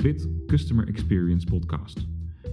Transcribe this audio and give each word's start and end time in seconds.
Grit 0.00 0.28
Customer 0.46 0.88
Experience 0.88 1.46
Podcast. 1.46 2.06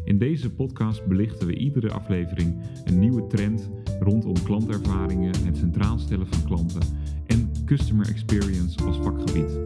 In 0.05 0.17
deze 0.17 0.49
podcast 0.49 1.05
belichten 1.05 1.47
we 1.47 1.55
iedere 1.55 1.91
aflevering 1.91 2.61
een 2.85 2.99
nieuwe 2.99 3.27
trend 3.27 3.69
rondom 3.99 4.43
klantervaringen, 4.43 5.45
het 5.45 5.57
centraal 5.57 5.99
stellen 5.99 6.27
van 6.27 6.43
klanten 6.43 6.81
en 7.25 7.51
customer 7.65 8.09
experience 8.09 8.83
als 8.83 8.97
vakgebied. 8.97 9.59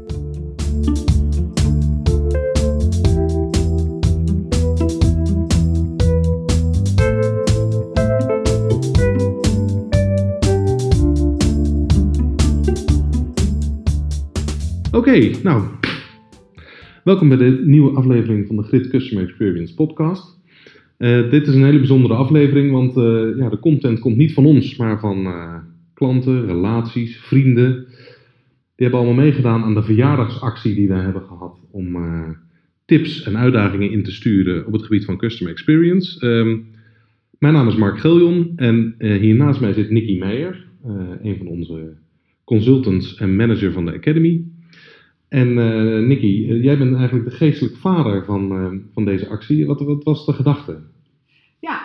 Oké, 14.91 15.41
nou, 15.43 15.79
welkom 17.03 17.27
bij 17.29 17.37
de 17.37 17.61
nieuwe 17.65 17.91
aflevering 17.91 18.47
van 18.47 18.55
de 18.55 18.63
Grid 18.63 18.87
Customer 18.87 19.23
Experience 19.23 19.73
podcast. 19.73 20.39
Eh, 20.97 21.29
dit 21.29 21.47
is 21.47 21.55
een 21.55 21.63
hele 21.63 21.77
bijzondere 21.77 22.13
aflevering, 22.13 22.71
want 22.71 22.97
eh, 22.97 23.37
ja, 23.37 23.49
de 23.49 23.59
content 23.59 23.99
komt 23.99 24.17
niet 24.17 24.33
van 24.33 24.45
ons, 24.45 24.75
maar 24.75 24.99
van 24.99 25.25
eh, 25.25 25.55
klanten, 25.93 26.45
relaties, 26.45 27.17
vrienden. 27.17 27.85
Die 28.75 28.89
hebben 28.89 28.99
allemaal 28.99 29.23
meegedaan 29.23 29.63
aan 29.63 29.73
de 29.73 29.83
verjaardagsactie 29.83 30.75
die 30.75 30.87
wij 30.87 31.01
hebben 31.01 31.21
gehad 31.21 31.59
om 31.71 31.97
tips 32.85 33.23
en 33.23 33.37
uitdagingen 33.37 33.91
in 33.91 34.03
te 34.03 34.11
sturen 34.11 34.65
op 34.65 34.73
het 34.73 34.83
gebied 34.83 35.05
van 35.05 35.17
Customer 35.17 35.53
Experience. 35.53 36.19
Ehm, 36.19 36.57
mijn 37.39 37.53
naam 37.53 37.67
is 37.67 37.75
Mark 37.75 37.99
Geljon 37.99 38.53
en 38.55 38.95
hier 38.97 39.35
naast 39.35 39.61
mij 39.61 39.73
zit 39.73 39.89
Nicky 39.89 40.17
Meijer, 40.17 40.67
een 41.21 41.37
van 41.37 41.47
onze 41.47 41.93
consultants 42.43 43.15
en 43.15 43.35
manager 43.35 43.71
van 43.71 43.85
de 43.85 43.93
Academy. 43.93 44.43
En 45.31 45.47
uh, 45.47 46.07
Nicky, 46.07 46.47
eh, 46.49 46.63
jij 46.63 46.77
bent 46.77 46.95
eigenlijk 46.95 47.29
de 47.29 47.35
geestelijk 47.35 47.75
vader 47.75 48.25
van, 48.25 48.51
uh, 48.51 48.79
van 48.93 49.05
deze 49.05 49.27
actie. 49.27 49.65
Wat, 49.65 49.81
wat, 49.81 50.03
was 50.03 50.25
de 50.25 50.33
gedachte? 50.33 50.81
Ja, 51.59 51.81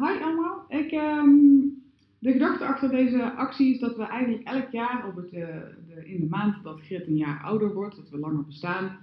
hi 0.00 0.22
allemaal. 0.22 0.64
Ik, 0.68 0.92
um, 0.92 1.82
de 2.18 2.32
gedachte 2.32 2.64
achter 2.64 2.90
deze 2.90 3.32
actie 3.32 3.74
is 3.74 3.80
dat 3.80 3.96
we 3.96 4.02
eigenlijk 4.02 4.42
elk 4.42 4.70
jaar 4.70 5.04
op 5.08 5.16
het, 5.16 5.30
de, 5.30 5.72
in 6.04 6.20
de 6.20 6.26
maand 6.28 6.54
dat 6.62 6.80
Grit 6.80 7.06
een 7.06 7.16
jaar 7.16 7.40
ouder 7.44 7.74
wordt, 7.74 7.96
dat 7.96 8.10
we 8.10 8.18
langer 8.18 8.44
bestaan, 8.44 8.96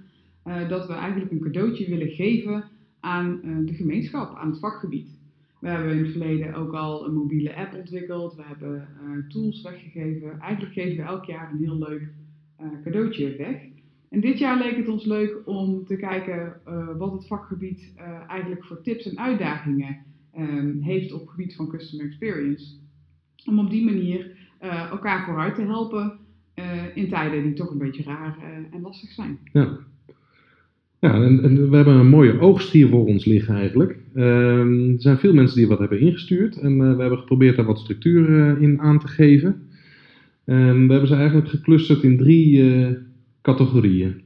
dat 0.69 0.87
we 0.87 0.93
eigenlijk 0.93 1.31
een 1.31 1.41
cadeautje 1.41 1.89
willen 1.89 2.09
geven 2.09 2.63
aan 2.99 3.39
de 3.65 3.73
gemeenschap, 3.73 4.35
aan 4.35 4.49
het 4.49 4.59
vakgebied. 4.59 5.09
We 5.59 5.67
hebben 5.67 5.91
in 5.91 6.03
het 6.03 6.11
verleden 6.11 6.53
ook 6.53 6.73
al 6.73 7.05
een 7.05 7.13
mobiele 7.13 7.55
app 7.55 7.73
ontwikkeld, 7.73 8.35
we 8.35 8.43
hebben 8.45 8.87
tools 9.29 9.61
weggegeven. 9.61 10.39
Eigenlijk 10.39 10.73
geven 10.73 10.97
we 10.97 11.09
elk 11.09 11.25
jaar 11.25 11.51
een 11.51 11.63
heel 11.63 11.77
leuk 11.77 12.09
cadeautje 12.83 13.35
weg. 13.35 13.57
En 14.09 14.19
dit 14.19 14.37
jaar 14.37 14.57
leek 14.57 14.77
het 14.77 14.87
ons 14.87 15.05
leuk 15.05 15.41
om 15.45 15.85
te 15.85 15.95
kijken 15.95 16.53
uh, 16.67 16.87
wat 16.97 17.11
het 17.11 17.27
vakgebied 17.27 17.93
uh, 17.97 18.03
eigenlijk 18.27 18.65
voor 18.65 18.81
tips 18.81 19.09
en 19.09 19.19
uitdagingen 19.19 19.97
um, 20.37 20.81
heeft 20.81 21.13
op 21.13 21.19
het 21.19 21.29
gebied 21.29 21.55
van 21.55 21.67
customer 21.67 22.05
experience. 22.05 22.75
Om 23.45 23.59
op 23.59 23.69
die 23.69 23.85
manier 23.85 24.35
elkaar 24.89 25.25
vooruit 25.25 25.55
te 25.55 25.61
helpen 25.61 26.19
in 26.93 27.09
tijden 27.09 27.43
die 27.43 27.53
toch 27.53 27.71
een 27.71 27.77
beetje 27.77 28.03
raar 28.03 28.37
en 28.71 28.81
lastig 28.81 29.11
zijn. 29.11 29.37
Ja, 29.53 29.77
ja 30.99 31.13
en, 31.13 31.43
en, 31.43 31.69
we 31.69 31.75
hebben 31.75 31.95
een 31.95 32.09
mooie 32.09 32.39
oogst 32.39 32.71
hier 32.71 32.87
voor 32.89 33.05
ons 33.05 33.25
liggen 33.25 33.55
eigenlijk. 33.55 33.97
Ehm, 34.13 34.89
er 34.89 35.01
zijn 35.01 35.17
veel 35.17 35.33
mensen 35.33 35.57
die 35.57 35.67
wat 35.67 35.79
hebben 35.79 35.99
ingestuurd 35.99 36.57
en 36.57 36.77
we 36.77 37.01
hebben 37.01 37.19
geprobeerd 37.19 37.55
daar 37.55 37.65
wat 37.65 37.79
structuur 37.79 38.57
in 38.61 38.79
aan 38.81 38.99
te 38.99 39.07
geven. 39.07 39.66
Um, 40.49 40.85
we 40.85 40.91
hebben 40.91 41.07
ze 41.07 41.15
eigenlijk 41.15 41.49
geclusterd 41.49 42.03
in 42.03 42.17
drie 42.17 42.57
uh, 42.57 42.89
categorieën. 43.41 44.21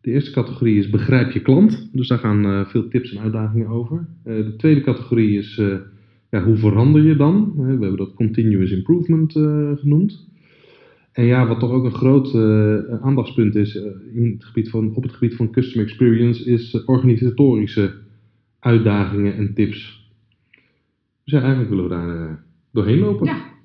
De 0.00 0.10
eerste 0.10 0.30
categorie 0.30 0.78
is 0.78 0.90
begrijp 0.90 1.30
je 1.30 1.40
klant. 1.40 1.88
Dus 1.92 2.08
daar 2.08 2.18
gaan 2.18 2.46
uh, 2.46 2.66
veel 2.66 2.88
tips 2.88 3.14
en 3.14 3.22
uitdagingen 3.22 3.68
over. 3.68 4.08
Uh, 4.24 4.44
de 4.44 4.56
tweede 4.56 4.80
categorie 4.80 5.38
is 5.38 5.60
ja, 6.30 6.44
hoe 6.44 6.56
verander 6.56 7.02
je 7.02 7.16
dan? 7.16 7.52
we 7.56 7.62
hebben 7.62 7.96
dat 7.96 8.14
continuous 8.14 8.70
improvement 8.70 9.32
genoemd. 9.80 10.26
En 11.12 11.24
ja, 11.24 11.46
wat 11.46 11.60
toch 11.60 11.70
ook 11.70 11.84
een 11.84 11.92
groot 11.92 12.34
aandachtspunt 13.02 13.54
is 13.54 13.74
in 14.14 14.30
het 14.32 14.44
gebied 14.44 14.70
van, 14.70 14.94
op 14.94 15.02
het 15.02 15.12
gebied 15.12 15.34
van 15.34 15.50
customer 15.50 15.86
experience, 15.86 16.44
is 16.44 16.84
organisatorische 16.84 17.94
uitdagingen 18.58 19.36
en 19.36 19.54
tips. 19.54 20.10
Dus 21.24 21.32
ja, 21.32 21.40
eigenlijk 21.40 21.70
willen 21.70 21.84
we 21.84 21.90
daar 21.90 22.44
doorheen 22.72 22.98
lopen. 22.98 23.26
Ja 23.26 23.56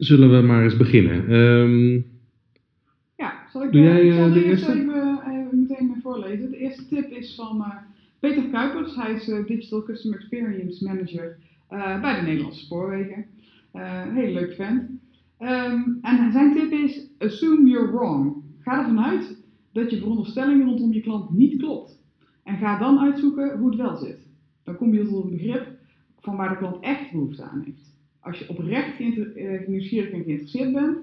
zullen 0.00 0.30
we 0.30 0.46
maar 0.46 0.64
eens 0.64 0.76
beginnen. 0.76 1.32
Um, 1.32 2.06
ja, 3.16 3.32
zal 3.52 3.64
ik, 3.64 3.72
doe 3.72 3.80
jij 3.80 4.06
ik 4.06 4.12
zal 4.12 4.26
uh, 4.28 4.32
de 4.32 4.44
eerste? 4.44 4.72
Even, 4.72 5.20
even 5.30 5.60
meteen 5.60 5.96
voorlezen. 6.02 6.50
De 6.50 6.56
eerste 6.56 6.86
tip 6.86 7.10
is 7.10 7.34
van 7.34 7.56
uh, 7.56 7.76
Peter 8.18 8.42
Kuipers. 8.50 8.94
Hij 8.94 9.12
is 9.12 9.24
Digital 9.24 9.82
Customer 9.82 10.18
Experience 10.18 10.84
Manager 10.84 11.38
bij 12.00 12.20
de 12.20 12.26
Nederlandse 12.26 12.64
Spoorwegen. 12.64 13.26
heel 14.14 14.32
leuk 14.32 14.54
vent. 14.54 14.90
Um, 15.40 15.98
en 16.02 16.32
zijn 16.32 16.52
tip 16.52 16.72
is: 16.72 17.08
assume 17.18 17.70
you're 17.70 17.90
wrong. 17.90 18.42
Ga 18.60 18.78
ervan 18.78 19.04
uit 19.04 19.42
dat 19.72 19.90
je 19.90 19.98
veronderstellingen 19.98 20.66
rondom 20.66 20.92
je 20.92 21.00
klant 21.00 21.30
niet 21.30 21.58
klopt. 21.58 21.98
En 22.44 22.56
ga 22.56 22.78
dan 22.78 22.98
uitzoeken 22.98 23.58
hoe 23.58 23.68
het 23.68 23.78
wel 23.78 23.96
zit. 23.96 24.26
Dan 24.64 24.76
kom 24.76 24.94
je 24.94 25.04
tot 25.04 25.24
een 25.24 25.30
begrip 25.30 25.66
van 26.20 26.36
waar 26.36 26.48
de 26.48 26.56
klant 26.56 26.76
echt 26.80 27.12
behoefte 27.12 27.42
aan 27.42 27.62
heeft 27.64 27.89
als 28.20 28.38
je 28.38 28.48
oprecht 28.48 29.00
uh, 29.00 29.66
nieuwsgierig 29.66 30.10
en 30.10 30.22
geïnteresseerd 30.22 30.72
bent, 30.72 30.96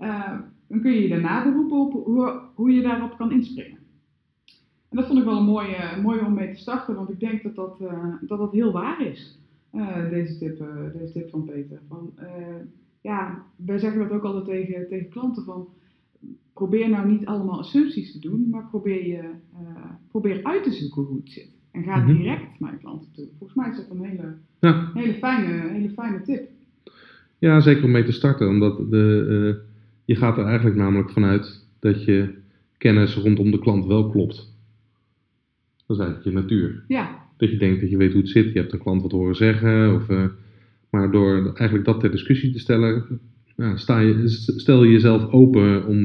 uh, 0.00 0.32
dan 0.66 0.80
kun 0.80 0.92
je 0.92 1.02
je 1.02 1.08
daarna 1.08 1.44
beroepen 1.44 1.78
op 1.78 1.92
hoe, 2.04 2.40
hoe 2.54 2.70
je 2.70 2.82
daarop 2.82 3.16
kan 3.16 3.32
inspringen. 3.32 3.78
En 4.88 4.96
dat 4.96 5.06
vond 5.06 5.18
ik 5.18 5.24
wel 5.24 5.36
een 5.38 5.44
mooie, 5.44 6.00
mooie 6.02 6.24
om 6.24 6.34
mee 6.34 6.52
te 6.52 6.60
starten, 6.60 6.94
want 6.94 7.10
ik 7.10 7.20
denk 7.20 7.42
dat 7.42 7.54
dat, 7.54 7.78
uh, 7.82 8.14
dat, 8.20 8.38
dat 8.38 8.52
heel 8.52 8.72
waar 8.72 9.06
is, 9.06 9.38
deze, 10.10 10.38
tip, 10.38 10.64
deze 10.98 11.12
tip 11.12 11.30
van 11.30 11.44
Peter. 11.44 11.80
Van, 11.88 12.12
ja, 13.00 13.42
wij 13.56 13.78
zeggen 13.78 14.00
dat 14.00 14.10
ook 14.10 14.24
altijd 14.24 14.44
tegen, 14.44 14.88
tegen 14.88 15.08
klanten 15.08 15.44
van, 15.44 15.68
probeer 16.52 16.88
nou 16.90 17.08
niet 17.08 17.26
allemaal 17.26 17.58
assumpties 17.58 18.12
te 18.12 18.18
doen, 18.18 18.46
maar 18.50 18.66
probeer, 18.70 19.06
je, 19.06 19.20
probeer 20.08 20.44
uit 20.44 20.62
te 20.62 20.72
zoeken 20.72 21.02
hoe 21.02 21.16
het 21.16 21.30
zit. 21.30 21.50
En 21.70 21.82
ga 21.82 21.96
Mhm. 21.96 22.16
direct 22.16 22.60
naar 22.60 22.72
je 22.72 22.78
klanten 22.78 23.12
toe. 23.12 23.26
Volgens 23.38 23.58
mij 23.58 23.70
is 23.70 23.76
dat 23.76 23.90
een 23.90 24.04
hele, 24.04 24.34
Ja. 24.60 24.90
hele, 24.94 25.14
fijne, 25.14 25.68
hele 25.68 25.90
fijne 25.90 26.22
tip. 26.22 26.48
Ja, 27.40 27.60
zeker 27.60 27.84
om 27.84 27.90
mee 27.90 28.04
te 28.04 28.12
starten. 28.12 28.48
Omdat 28.48 28.90
de, 28.90 29.26
uh, 29.28 29.62
je 30.04 30.14
gaat 30.16 30.38
er 30.38 30.44
eigenlijk 30.44 30.76
namelijk 30.76 31.10
vanuit 31.10 31.66
dat 31.78 32.04
je 32.04 32.34
kennis 32.78 33.14
rondom 33.14 33.50
de 33.50 33.58
klant 33.58 33.86
wel 33.86 34.10
klopt. 34.10 34.36
Dat 35.86 35.96
is 35.98 36.04
eigenlijk 36.04 36.24
je 36.24 36.42
natuur. 36.42 36.84
Ja, 36.88 37.18
Dat 37.36 37.50
je 37.50 37.56
denkt 37.56 37.80
dat 37.80 37.90
je 37.90 37.96
weet 37.96 38.12
hoe 38.12 38.20
het 38.20 38.30
zit. 38.30 38.52
Je 38.52 38.58
hebt 38.58 38.72
een 38.72 38.78
klant 38.78 39.02
wat 39.02 39.12
horen 39.12 39.34
zeggen. 39.36 39.94
Of, 39.94 40.08
uh, 40.08 40.24
maar 40.90 41.10
door 41.10 41.52
eigenlijk 41.54 41.84
dat 41.84 42.00
ter 42.00 42.10
discussie 42.10 42.52
te 42.52 42.58
stellen, 42.58 43.20
sta 43.74 43.98
je, 43.98 44.28
stel 44.56 44.84
je 44.84 44.92
jezelf 44.92 45.32
open 45.32 45.86
om 45.86 46.02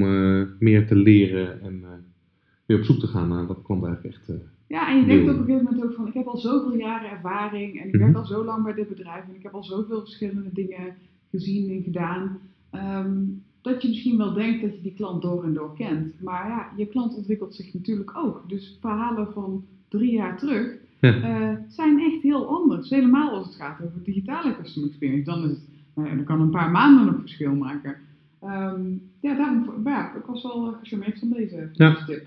meer 0.60 0.88
te 0.88 0.96
leren 0.96 1.62
en 1.62 1.84
weer 2.66 2.78
op 2.78 2.84
zoek 2.84 3.00
te 3.00 3.08
gaan 3.08 3.28
naar 3.28 3.46
wat 3.46 3.58
de 3.58 3.64
klant 3.64 3.84
eigenlijk 3.84 4.16
echt 4.16 4.40
ja, 4.68 4.90
en 4.92 5.00
je 5.00 5.06
denkt 5.06 5.24
op 5.32 5.38
een 5.38 5.46
gegeven 5.46 5.64
moment 5.64 5.84
ook 5.84 5.94
van, 5.94 6.08
ik 6.08 6.14
heb 6.14 6.26
al 6.26 6.38
zoveel 6.38 6.76
jaren 6.78 7.10
ervaring 7.10 7.82
en 7.82 7.88
ik 7.88 7.94
Mhm. 7.94 8.04
werk 8.04 8.16
al 8.16 8.26
zo 8.26 8.46
lang 8.46 8.64
bij 8.64 8.74
dit 8.74 8.88
bedrijf 8.88 9.24
en 9.28 9.36
ik 9.36 9.44
heb 9.44 9.54
al 9.54 9.64
zoveel 9.64 10.00
verschillende 10.00 10.50
dingen 10.54 10.96
gezien 11.40 11.70
en 11.70 11.84
gedaan, 11.84 12.40
ehm, 12.72 13.14
dat 13.62 13.82
je 13.82 13.88
misschien 13.88 14.18
wel 14.18 14.34
denkt 14.34 14.62
dat 14.62 14.76
je 14.76 14.82
die 14.82 14.94
klant 14.94 15.22
door 15.22 15.44
en 15.44 15.54
door 15.54 15.74
kent. 15.76 16.14
Maar 16.22 16.48
ja, 16.48 16.68
je 16.78 16.86
klant 16.88 17.16
ontwikkelt 17.16 17.56
zich 17.56 17.74
natuurlijk 17.74 18.12
ook. 18.18 18.44
Dus 18.48 18.78
verhalen 18.82 19.28
van 19.34 19.64
drie 19.90 20.12
jaar 20.12 20.38
terug 20.38 20.68
Ja. 21.00 21.22
eh, 21.22 21.58
zijn 21.68 22.00
echt 22.00 22.22
heel 22.22 22.48
anders. 22.48 22.90
Helemaal 22.90 23.30
als 23.32 23.46
het 23.46 23.56
gaat 23.56 23.82
over 23.82 24.04
digitale 24.04 24.56
customer 24.62 24.90
experience. 24.90 25.24
Dan, 25.32 25.44
is 25.44 25.50
het, 25.50 25.60
nou 25.96 26.10
ja, 26.10 26.16
dan 26.16 26.24
kan 26.26 26.42
een 26.42 26.50
paar 26.50 26.72
maanden 26.72 27.06
nog 27.06 27.20
verschil 27.20 27.56
maken. 27.56 27.96
Ehm, 28.42 28.82
ja, 29.22 29.36
daarom 29.36 29.82
ja, 29.86 30.16
ik 30.16 30.26
was 30.26 30.44
wel 30.44 30.76
gecharmeerd 30.80 31.20
van 31.20 31.30
deze, 31.30 31.70
Ja. 31.74 32.04
tip. 32.06 32.26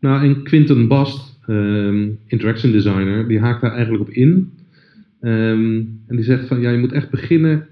Nou, 0.00 0.24
en 0.24 0.42
Quinten 0.42 0.88
Bast, 0.88 1.38
um, 1.48 2.18
interaction 2.26 2.72
designer, 2.72 3.28
die 3.28 3.40
haakt 3.40 3.60
daar 3.60 3.72
eigenlijk 3.72 4.02
op 4.02 4.10
in. 4.10 4.52
Um, 5.20 6.00
en 6.06 6.16
die 6.16 6.24
zegt 6.24 6.46
van, 6.48 6.60
ja, 6.60 6.70
je 6.70 6.78
moet 6.78 6.92
echt 6.92 7.10
beginnen 7.10 7.66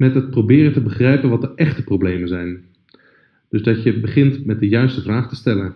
met 0.00 0.14
het 0.14 0.30
proberen 0.30 0.72
te 0.72 0.80
begrijpen 0.80 1.30
wat 1.30 1.40
de 1.40 1.52
echte 1.54 1.84
problemen 1.84 2.28
zijn. 2.28 2.60
Dus 3.48 3.62
dat 3.62 3.82
je 3.82 4.00
begint 4.00 4.44
met 4.44 4.60
de 4.60 4.68
juiste 4.68 5.02
vraag 5.02 5.28
te 5.28 5.34
stellen. 5.34 5.74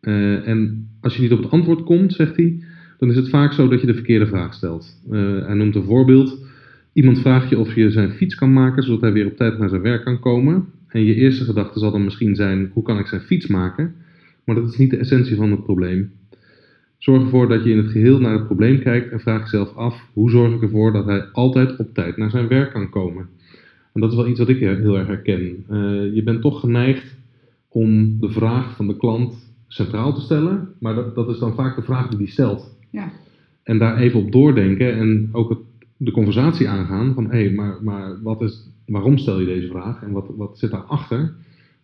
Uh, 0.00 0.48
en 0.48 0.88
als 1.00 1.16
je 1.16 1.22
niet 1.22 1.32
op 1.32 1.42
het 1.42 1.50
antwoord 1.50 1.82
komt, 1.82 2.12
zegt 2.12 2.36
hij, 2.36 2.62
dan 2.98 3.10
is 3.10 3.16
het 3.16 3.28
vaak 3.28 3.52
zo 3.52 3.68
dat 3.68 3.80
je 3.80 3.86
de 3.86 3.94
verkeerde 3.94 4.26
vraag 4.26 4.54
stelt. 4.54 5.00
Uh, 5.10 5.46
hij 5.46 5.54
noemt 5.54 5.74
een 5.74 5.84
voorbeeld. 5.84 6.44
Iemand 6.92 7.20
vraagt 7.20 7.48
je 7.48 7.58
of 7.58 7.74
je 7.74 7.90
zijn 7.90 8.10
fiets 8.10 8.34
kan 8.34 8.52
maken, 8.52 8.82
zodat 8.82 9.00
hij 9.00 9.12
weer 9.12 9.26
op 9.26 9.36
tijd 9.36 9.58
naar 9.58 9.68
zijn 9.68 9.82
werk 9.82 10.04
kan 10.04 10.20
komen. 10.20 10.66
En 10.88 11.04
je 11.04 11.14
eerste 11.14 11.44
gedachte 11.44 11.78
zal 11.78 11.90
dan 11.90 12.04
misschien 12.04 12.34
zijn, 12.34 12.70
hoe 12.72 12.82
kan 12.82 12.98
ik 12.98 13.06
zijn 13.06 13.20
fiets 13.20 13.46
maken? 13.46 13.94
Maar 14.44 14.54
dat 14.54 14.68
is 14.68 14.76
niet 14.76 14.90
de 14.90 14.96
essentie 14.96 15.36
van 15.36 15.50
het 15.50 15.64
probleem. 15.64 16.12
Zorg 16.98 17.22
ervoor 17.22 17.48
dat 17.48 17.64
je 17.64 17.70
in 17.70 17.78
het 17.78 17.90
geheel 17.90 18.20
naar 18.20 18.32
het 18.32 18.46
probleem 18.46 18.78
kijkt 18.78 19.10
en 19.10 19.20
vraag 19.20 19.42
jezelf 19.42 19.76
af: 19.76 20.08
hoe 20.12 20.30
zorg 20.30 20.54
ik 20.54 20.62
ervoor 20.62 20.92
dat 20.92 21.06
hij 21.06 21.28
altijd 21.32 21.76
op 21.76 21.94
tijd 21.94 22.16
naar 22.16 22.30
zijn 22.30 22.48
werk 22.48 22.72
kan 22.72 22.90
komen? 22.90 23.28
En 23.94 24.00
dat 24.00 24.10
is 24.10 24.16
wel 24.16 24.26
iets 24.28 24.38
wat 24.38 24.48
ik 24.48 24.58
heel 24.58 24.98
erg 24.98 25.06
herken. 25.06 25.64
Uh, 25.70 26.14
je 26.14 26.22
bent 26.24 26.40
toch 26.40 26.60
geneigd 26.60 27.16
om 27.68 28.20
de 28.20 28.30
vraag 28.30 28.76
van 28.76 28.86
de 28.86 28.96
klant 28.96 29.52
centraal 29.68 30.14
te 30.14 30.20
stellen, 30.20 30.68
maar 30.78 30.94
dat, 30.94 31.14
dat 31.14 31.28
is 31.28 31.38
dan 31.38 31.54
vaak 31.54 31.76
de 31.76 31.82
vraag 31.82 32.08
die 32.08 32.18
die 32.18 32.28
stelt. 32.30 32.76
Ja. 32.90 33.12
En 33.62 33.78
daar 33.78 33.96
even 33.96 34.20
op 34.20 34.32
doordenken 34.32 34.94
en 34.94 35.28
ook 35.32 35.48
het, 35.48 35.58
de 35.96 36.10
conversatie 36.10 36.68
aangaan 36.68 37.14
van 37.14 37.24
hé, 37.30 37.44
hey, 37.44 37.50
maar, 37.52 37.78
maar 37.82 38.22
wat 38.22 38.42
is, 38.42 38.68
waarom 38.86 39.18
stel 39.18 39.40
je 39.40 39.46
deze 39.46 39.68
vraag 39.68 40.02
en 40.02 40.10
wat, 40.12 40.26
wat 40.36 40.58
zit 40.58 40.70
daarachter? 40.70 41.34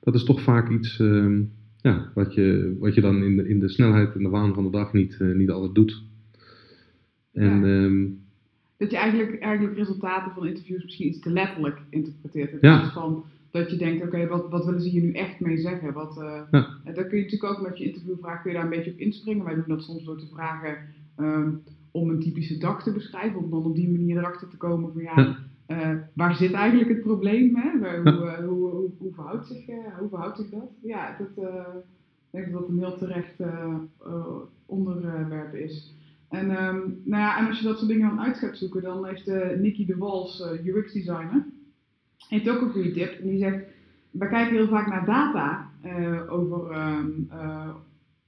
Dat 0.01 0.15
is 0.15 0.25
toch 0.25 0.41
vaak 0.43 0.71
iets 0.71 1.01
ehm, 1.01 1.41
ja, 1.83 2.11
wat, 2.15 2.35
je, 2.35 2.77
wat 2.79 2.95
je 2.95 3.01
dan 3.01 3.23
in 3.23 3.37
de, 3.37 3.49
in 3.49 3.61
de 3.61 3.69
snelheid 3.69 4.15
en 4.15 4.23
de 4.23 4.29
waan 4.29 4.55
van 4.55 4.65
de 4.65 4.71
dag 4.71 4.93
niet, 4.93 5.17
eh, 5.21 5.35
niet 5.35 5.51
altijd 5.51 5.75
doet. 5.75 6.03
En 7.33 7.61
Ja. 7.67 7.85
ehm, 7.85 8.03
Dat 8.81 8.91
je 8.91 8.97
eigenlijk, 8.97 9.39
eigenlijk 9.41 9.77
resultaten 9.77 10.33
van 10.33 10.47
interviews 10.47 10.83
misschien 10.85 11.07
iets 11.07 11.19
te 11.21 11.31
letterlijk 11.31 11.81
interpreteert. 11.91 12.51
In 12.53 12.59
Ja. 12.61 12.79
plaats 12.79 12.93
van 12.93 13.25
dat 13.51 13.71
je 13.71 13.77
denkt, 13.77 14.03
oké, 14.05 14.27
wat, 14.27 14.51
wat 14.51 14.65
willen 14.65 14.81
ze 14.81 14.89
hier 14.89 15.03
nu 15.03 15.13
echt 15.13 15.41
mee 15.41 15.59
zeggen? 15.59 15.93
Wat, 15.93 16.21
eh, 16.21 16.41
Ja. 16.51 16.67
en 16.85 16.95
daar 16.95 17.05
kun 17.07 17.19
je 17.19 17.25
natuurlijk 17.25 17.53
ook 17.53 17.63
met 17.69 17.79
je 17.79 17.85
interviewvraag 17.85 18.43
kun 18.43 18.51
je 18.51 18.57
daar 18.57 18.65
een 18.67 18.71
beetje 18.77 18.91
op 18.91 18.99
inspringen. 18.99 19.45
Wij 19.45 19.55
doen 19.55 19.65
dat 19.69 19.83
soms 19.83 20.05
door 20.05 20.19
te 20.19 20.27
vragen 20.27 20.79
ehm, 21.17 21.51
om 21.91 22.11
een 22.11 22.21
typische 22.21 22.59
dag 22.59 22.83
te 22.83 22.93
beschrijven. 22.93 23.41
Om 23.41 23.51
dan 23.51 23.65
op 23.65 23.75
die 23.75 23.91
manier 23.91 24.17
erachter 24.19 24.49
te 24.49 24.57
komen 24.57 24.93
van 24.93 25.03
ja, 25.03 25.21
Ja. 25.21 25.37
eh, 25.67 25.97
waar 26.15 26.35
zit 26.35 26.53
eigenlijk 26.53 26.91
het 26.91 27.01
probleem? 27.03 27.57
Hè? 27.57 27.71
Hoe, 28.01 28.31
eh, 28.31 28.47
hoe, 28.47 28.71
hoe, 28.71 28.91
hoe, 28.99 29.13
verhoudt 29.15 29.47
zich, 29.47 29.67
hoe 29.99 30.09
verhoudt 30.09 30.37
zich 30.39 30.49
dat? 30.51 30.71
Ja, 30.83 31.17
dat, 31.19 31.45
ik 31.47 32.31
denk 32.31 32.53
dat 32.53 32.61
dat 32.61 32.69
een 32.69 32.79
heel 32.79 32.97
terecht 32.99 33.37
onderwerp 34.67 35.55
is. 35.55 35.95
En, 36.31 36.51
ehm, 36.57 36.79
nou 37.05 37.23
ja, 37.23 37.47
als 37.47 37.59
je 37.59 37.65
dat 37.65 37.79
soort 37.79 37.91
dingen 37.91 38.09
dan 38.09 38.21
uit 38.21 38.39
gaat 38.39 38.57
zoeken, 38.57 38.83
dan 38.83 39.07
heeft 39.07 39.29
eh 39.29 39.59
Nicky 39.59 39.87
de 39.87 39.97
Wals, 39.97 40.41
eh, 40.41 40.67
UX-designer, 40.67 41.45
heeft 42.29 42.49
ook 42.49 42.61
een 42.61 42.71
goede 42.71 42.93
tip. 42.93 43.21
En 43.21 43.29
die 43.29 43.39
zegt, 43.39 43.65
wij 44.11 44.29
kijken 44.29 44.57
heel 44.57 44.69
vaak 44.69 44.87
naar 44.87 45.05
data 45.05 45.71
eh, 45.81 46.33
over, 46.33 46.71
ehm, 46.71 47.09
eh, 47.29 47.69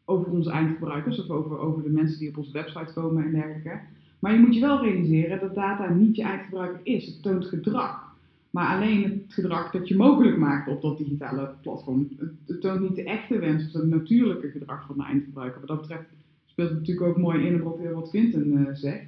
over 0.04 0.32
onze 0.32 0.50
eindgebruikers 0.50 1.20
of 1.20 1.30
over, 1.30 1.58
over 1.58 1.82
de 1.82 1.90
mensen 1.90 2.18
die 2.18 2.28
op 2.28 2.36
onze 2.36 2.52
website 2.52 2.92
komen 2.92 3.24
en 3.24 3.32
dergelijke. 3.32 3.80
Maar 4.18 4.32
je 4.32 4.38
moet 4.38 4.54
je 4.54 4.60
wel 4.60 4.82
realiseren 4.82 5.40
dat 5.40 5.54
data 5.54 5.88
niet 5.88 6.16
je 6.16 6.22
eindgebruiker 6.22 6.80
is. 6.82 7.06
Het 7.06 7.22
toont 7.22 7.46
gedrag. 7.46 8.10
Maar 8.50 8.76
alleen 8.76 9.02
het 9.02 9.34
gedrag 9.34 9.70
dat 9.70 9.88
je 9.88 9.96
mogelijk 9.96 10.36
maakt 10.36 10.68
op 10.68 10.82
dat 10.82 10.98
digitale 10.98 11.50
platform. 11.62 12.08
Het, 12.18 12.30
het 12.46 12.60
toont 12.60 12.80
niet 12.80 12.94
de 12.94 13.04
echte 13.04 13.38
wens 13.38 13.66
of 13.66 13.72
het 13.72 13.88
natuurlijke 13.88 14.48
gedrag 14.48 14.86
van 14.86 14.96
de 14.96 15.04
eindgebruiker. 15.04 15.60
Wat 15.60 15.68
dat 15.68 15.80
betreft 15.80 16.08
speelt 16.52 16.72
natuurlijk 16.72 17.06
ook 17.06 17.16
mooi 17.16 17.46
in 17.46 17.66
op 17.66 17.80
wat, 17.92 18.08
Quinten 18.08 18.66
eh, 18.66 18.74
zegt. 18.74 19.06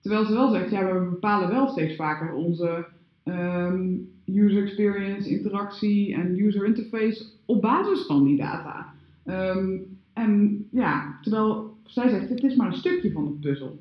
Terwijl 0.00 0.24
ze 0.24 0.32
wel 0.32 0.50
zegt, 0.50 0.70
ja, 0.70 0.92
we 0.92 1.08
bepalen 1.08 1.48
wel 1.48 1.68
steeds 1.68 1.96
vaker 1.96 2.32
onze 2.32 2.86
ehm, 3.22 3.94
user 4.26 4.62
experience, 4.62 5.30
interactie 5.30 6.14
en 6.14 6.38
user 6.38 6.66
interface 6.66 7.26
op 7.44 7.62
basis 7.62 8.06
van 8.06 8.24
die 8.24 8.36
data. 8.36 8.92
Ehm, 9.24 9.78
en 10.12 10.66
ja, 10.70 11.18
terwijl 11.22 11.76
zij 11.84 12.08
zegt, 12.08 12.28
het 12.28 12.42
is 12.42 12.56
maar 12.56 12.66
een 12.66 12.78
stukje 12.78 13.12
van 13.12 13.24
de 13.24 13.48
puzzel. 13.48 13.78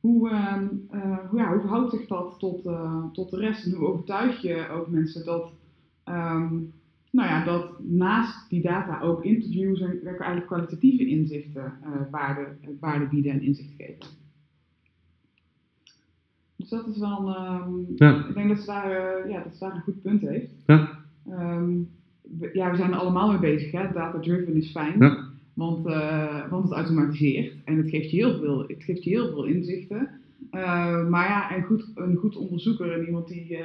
Hoe, 0.00 0.30
ehm, 0.30 0.66
eh, 0.90 1.18
hoe, 1.28 1.38
ja, 1.38 1.50
hoe 1.52 1.60
verhoudt 1.60 1.90
zich 1.90 2.06
dat 2.06 2.34
tot, 2.38 2.66
eh, 2.66 3.04
tot 3.12 3.30
de 3.30 3.36
rest? 3.36 3.66
En 3.66 3.72
hoe 3.72 3.88
overtuig 3.88 4.42
je 4.42 4.68
ook 4.68 4.88
mensen 4.88 5.24
dat, 5.24 5.52
nou 7.10 7.28
ja, 7.28 7.44
dat 7.44 7.84
naast 7.84 8.50
die 8.50 8.62
data 8.62 9.00
ook 9.00 9.24
interviews 9.24 9.80
en 9.80 10.00
eigenlijk 10.06 10.46
kwalitatieve 10.46 11.06
inzichten 11.08 11.64
eh, 11.82 11.90
waarde, 12.10 12.46
waarde 12.80 13.06
bieden 13.06 13.32
en 13.32 13.42
inzicht 13.42 13.72
geven? 13.78 14.18
Dus 16.56 16.68
dat 16.68 16.86
is 16.86 16.98
wel, 16.98 17.28
ehm, 17.34 17.70
Ja. 17.96 18.26
ik 18.28 18.34
denk 18.34 18.48
dat 18.48 18.58
ze, 18.58 18.66
daar, 18.66 18.90
eh, 18.90 19.30
ja, 19.30 19.42
dat 19.42 19.52
ze 19.52 19.58
daar 19.64 19.74
een 19.74 19.80
goed 19.80 20.02
punt 20.02 20.20
heeft. 20.20 20.50
Ja. 20.66 20.98
Ehm, 21.28 21.70
we- 22.38 22.50
ja, 22.52 22.70
we 22.70 22.76
zijn 22.76 22.90
er 22.92 22.98
allemaal 22.98 23.28
mee 23.30 23.38
bezig. 23.38 23.72
Hè? 23.72 23.92
Data-driven 23.92 24.54
is 24.54 24.70
fijn. 24.70 24.98
Ja. 24.98 25.28
Want, 25.54 25.86
eh, 25.86 26.48
want 26.50 26.64
het 26.64 26.72
automatiseert 26.72 27.54
en 27.64 27.76
het 27.76 27.88
geeft 27.90 28.10
je 28.10 28.16
heel 28.16 28.38
veel, 28.38 28.64
het 28.66 28.82
geeft 28.84 29.04
je 29.04 29.10
heel 29.10 29.28
veel 29.28 29.44
inzichten. 29.44 30.08
Maar 31.10 31.28
ja, 31.28 31.56
een 31.56 31.62
goed, 31.64 31.90
een 31.94 32.16
goed 32.16 32.36
onderzoeker 32.36 32.92
en 32.92 33.04
iemand 33.06 33.28
die, 33.28 33.58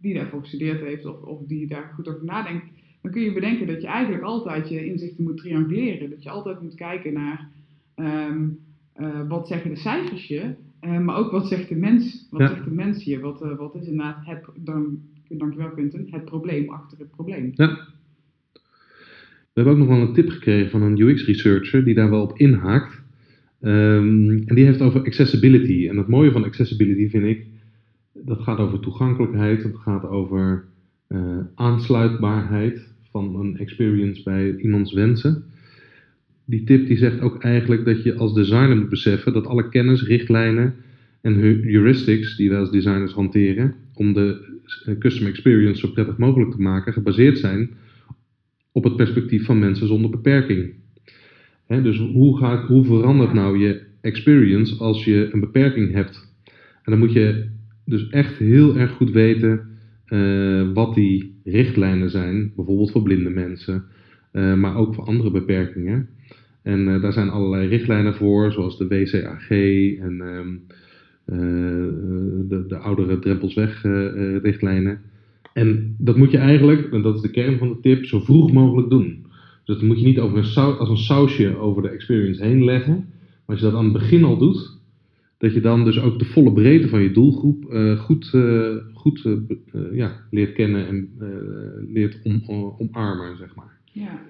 die 0.00 0.14
daarvoor 0.14 0.40
gestudeerd 0.40 0.80
heeft 0.80 1.04
of, 1.04 1.20
of 1.22 1.40
die 1.46 1.66
daar 1.66 1.92
goed 1.94 2.08
over 2.08 2.24
nadenkt, 2.24 2.64
dan 3.02 3.10
kun 3.12 3.22
je 3.22 3.32
bedenken 3.32 3.66
dat 3.66 3.80
je 3.82 3.86
eigenlijk 3.88 4.24
altijd 4.24 4.68
je 4.68 4.86
inzichten 4.86 5.24
moet 5.24 5.36
trianguleren. 5.36 6.10
Dat 6.10 6.22
je 6.22 6.30
altijd 6.30 6.62
moet 6.62 6.74
kijken 6.74 7.12
naar 7.12 7.48
ehm, 7.94 8.48
eh, 8.92 9.28
wat 9.28 9.48
zeggen 9.48 9.70
de 9.70 9.76
cijfers 9.76 10.26
je, 10.26 10.54
eh, 10.80 10.98
maar 10.98 11.16
ook 11.16 11.30
wat 11.30 11.48
zegt 11.48 11.68
de 11.68 11.74
mens, 11.76 12.26
wat 12.30 12.40
Ja. 12.40 12.48
zegt 12.48 12.64
de 12.64 12.70
mens 12.70 13.04
je, 13.04 13.20
wat, 13.20 13.42
eh, 13.42 13.56
wat 13.56 13.74
is 13.74 13.86
inderdaad 13.86 14.26
het, 14.26 14.44
dan, 14.56 14.98
dankjewel 15.28 15.70
Quinten, 15.70 16.06
het 16.10 16.24
probleem 16.24 16.68
achter 16.70 16.98
het 16.98 17.10
probleem. 17.10 17.52
We 19.52 19.62
hebben 19.62 19.72
ook 19.72 19.78
nog 19.88 19.98
wel 19.98 20.06
een 20.08 20.14
tip 20.14 20.28
gekregen 20.28 20.70
van 20.70 20.82
een 20.82 20.98
UX-researcher 21.00 21.84
die 21.84 21.94
daar 21.94 22.10
wel 22.10 22.22
op 22.22 22.38
inhaakt. 22.38 23.02
Ehm, 23.60 24.30
en 24.30 24.54
die 24.54 24.64
heeft 24.64 24.80
over 24.80 25.04
accessibility. 25.04 25.88
En 25.88 25.96
het 25.96 26.08
mooie 26.08 26.30
van 26.30 26.44
accessibility 26.44 27.08
vind 27.08 27.24
ik, 27.24 27.46
dat 28.24 28.40
gaat 28.40 28.58
over 28.58 28.80
toegankelijkheid, 28.80 29.62
het 29.62 29.76
gaat 29.76 30.04
over 30.04 30.64
eh, 31.06 31.38
aansluitbaarheid 31.54 32.94
van 33.10 33.40
een 33.40 33.56
experience 33.58 34.22
bij 34.22 34.56
iemands 34.56 34.92
wensen. 34.92 35.44
Die 36.44 36.64
tip 36.64 36.86
die 36.86 36.96
zegt 36.96 37.20
ook 37.20 37.42
eigenlijk 37.42 37.84
dat 37.84 38.02
je 38.02 38.14
als 38.14 38.34
designer 38.34 38.76
moet 38.76 38.88
beseffen 38.88 39.32
dat 39.32 39.46
alle 39.46 39.68
kennis, 39.68 40.02
richtlijnen 40.02 40.74
en 41.20 41.34
heuristics 41.62 42.36
die 42.36 42.50
wij 42.50 42.58
als 42.58 42.70
designers 42.70 43.12
hanteren 43.12 43.74
om 43.94 44.12
de 44.12 44.58
eh, 44.84 44.98
customer 44.98 45.30
experience 45.30 45.80
zo 45.80 45.92
prettig 45.92 46.16
mogelijk 46.16 46.50
te 46.50 46.62
maken, 46.62 46.92
gebaseerd 46.92 47.38
zijn 47.38 47.70
op 48.72 48.84
het 48.84 48.96
perspectief 48.96 49.44
van 49.44 49.58
mensen 49.58 49.86
zonder 49.86 50.10
beperking. 50.10 50.72
Dus 51.66 51.98
hoe, 51.98 52.64
hoe 52.66 52.84
verandert 52.84 53.32
nou 53.32 53.58
je 53.58 53.82
experience 54.00 54.76
als 54.78 55.04
je 55.04 55.28
een 55.32 55.40
beperking 55.40 55.92
hebt? 55.92 56.34
En 56.82 56.92
dan 56.92 56.98
moet 56.98 57.12
je 57.12 57.48
dus 57.86 58.08
echt 58.08 58.36
heel 58.36 58.76
erg 58.76 58.90
goed 58.90 59.10
weten 59.10 59.60
eh, 60.06 60.72
wat 60.72 60.94
die 60.94 61.34
richtlijnen 61.44 62.10
zijn, 62.10 62.52
bijvoorbeeld 62.56 62.90
voor 62.90 63.02
blinde 63.02 63.30
mensen, 63.30 63.84
eh, 64.32 64.54
maar 64.54 64.76
ook 64.76 64.94
voor 64.94 65.04
andere 65.04 65.30
beperkingen. 65.30 66.08
En 66.66 66.88
eh, 66.88 67.02
daar 67.02 67.12
zijn 67.12 67.30
allerlei 67.30 67.68
richtlijnen 67.68 68.14
voor, 68.14 68.52
zoals 68.52 68.78
de 68.78 68.86
WCAG 68.86 69.50
en 69.50 70.20
ehm, 70.20 70.54
eh, 71.24 71.38
de, 72.48 72.64
de 72.68 72.78
oudere 72.78 73.18
drempelsweg 73.18 73.84
eh, 73.84 74.36
richtlijnen. 74.36 75.00
En 75.52 75.94
dat 75.98 76.16
moet 76.16 76.30
je 76.30 76.38
eigenlijk, 76.38 76.92
en 76.92 77.02
dat 77.02 77.14
is 77.14 77.20
de 77.20 77.30
kern 77.30 77.58
van 77.58 77.68
de 77.68 77.80
tip, 77.80 78.04
zo 78.04 78.20
vroeg 78.20 78.52
mogelijk 78.52 78.90
doen. 78.90 79.26
Dus 79.64 79.76
dat 79.76 79.82
moet 79.82 80.00
je 80.00 80.06
niet 80.06 80.18
over 80.18 80.38
een 80.38 80.78
als 80.78 80.88
een 80.88 80.96
sausje 80.96 81.58
over 81.58 81.82
de 81.82 81.88
experience 81.88 82.44
heen 82.44 82.64
leggen. 82.64 82.94
Maar 82.94 83.56
als 83.56 83.58
je 83.58 83.64
dat 83.64 83.74
aan 83.74 83.84
het 83.84 83.92
begin 83.92 84.24
al 84.24 84.38
doet, 84.38 84.75
dat 85.46 85.54
je 85.54 85.60
dan 85.60 85.84
dus 85.84 86.00
ook 86.00 86.18
de 86.18 86.24
volle 86.24 86.52
breedte 86.52 86.88
van 86.88 87.02
je 87.02 87.10
doelgroep 87.10 87.64
eh, 87.72 87.98
goed, 87.98 88.30
eh, 88.34 88.76
goed 88.92 89.24
eh, 89.24 89.32
ja, 89.92 90.20
leert 90.30 90.52
kennen 90.52 90.86
en 90.86 91.10
leert 91.92 92.20
om, 92.22 92.42
omarmen, 92.78 93.36
zeg 93.36 93.54
maar. 93.54 93.78
Ja. 93.92 94.20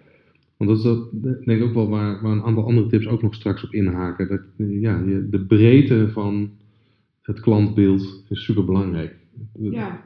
Want 0.56 0.70
dat 0.70 0.78
is 0.78 0.85
dat, 0.85 1.08
denk 1.44 1.61
ik 1.61 1.62
ook 1.62 1.75
wel 1.75 1.88
waar, 1.88 2.23
waar 2.23 2.32
een 2.32 2.42
aantal 2.42 2.64
andere 2.64 2.87
tips 2.87 3.06
ook 3.06 3.23
nog 3.23 3.35
straks 3.35 3.64
op 3.64 3.73
inhaken. 3.75 4.28
Dat, 4.28 4.42
ja, 4.56 5.02
je, 5.06 5.28
de 5.30 5.40
breedte 5.40 6.08
van 6.08 6.50
het 7.23 7.40
klantbeeld 7.40 8.25
is 8.28 8.44
super 8.44 8.64
belangrijk. 8.64 9.14
Ja. 9.52 10.04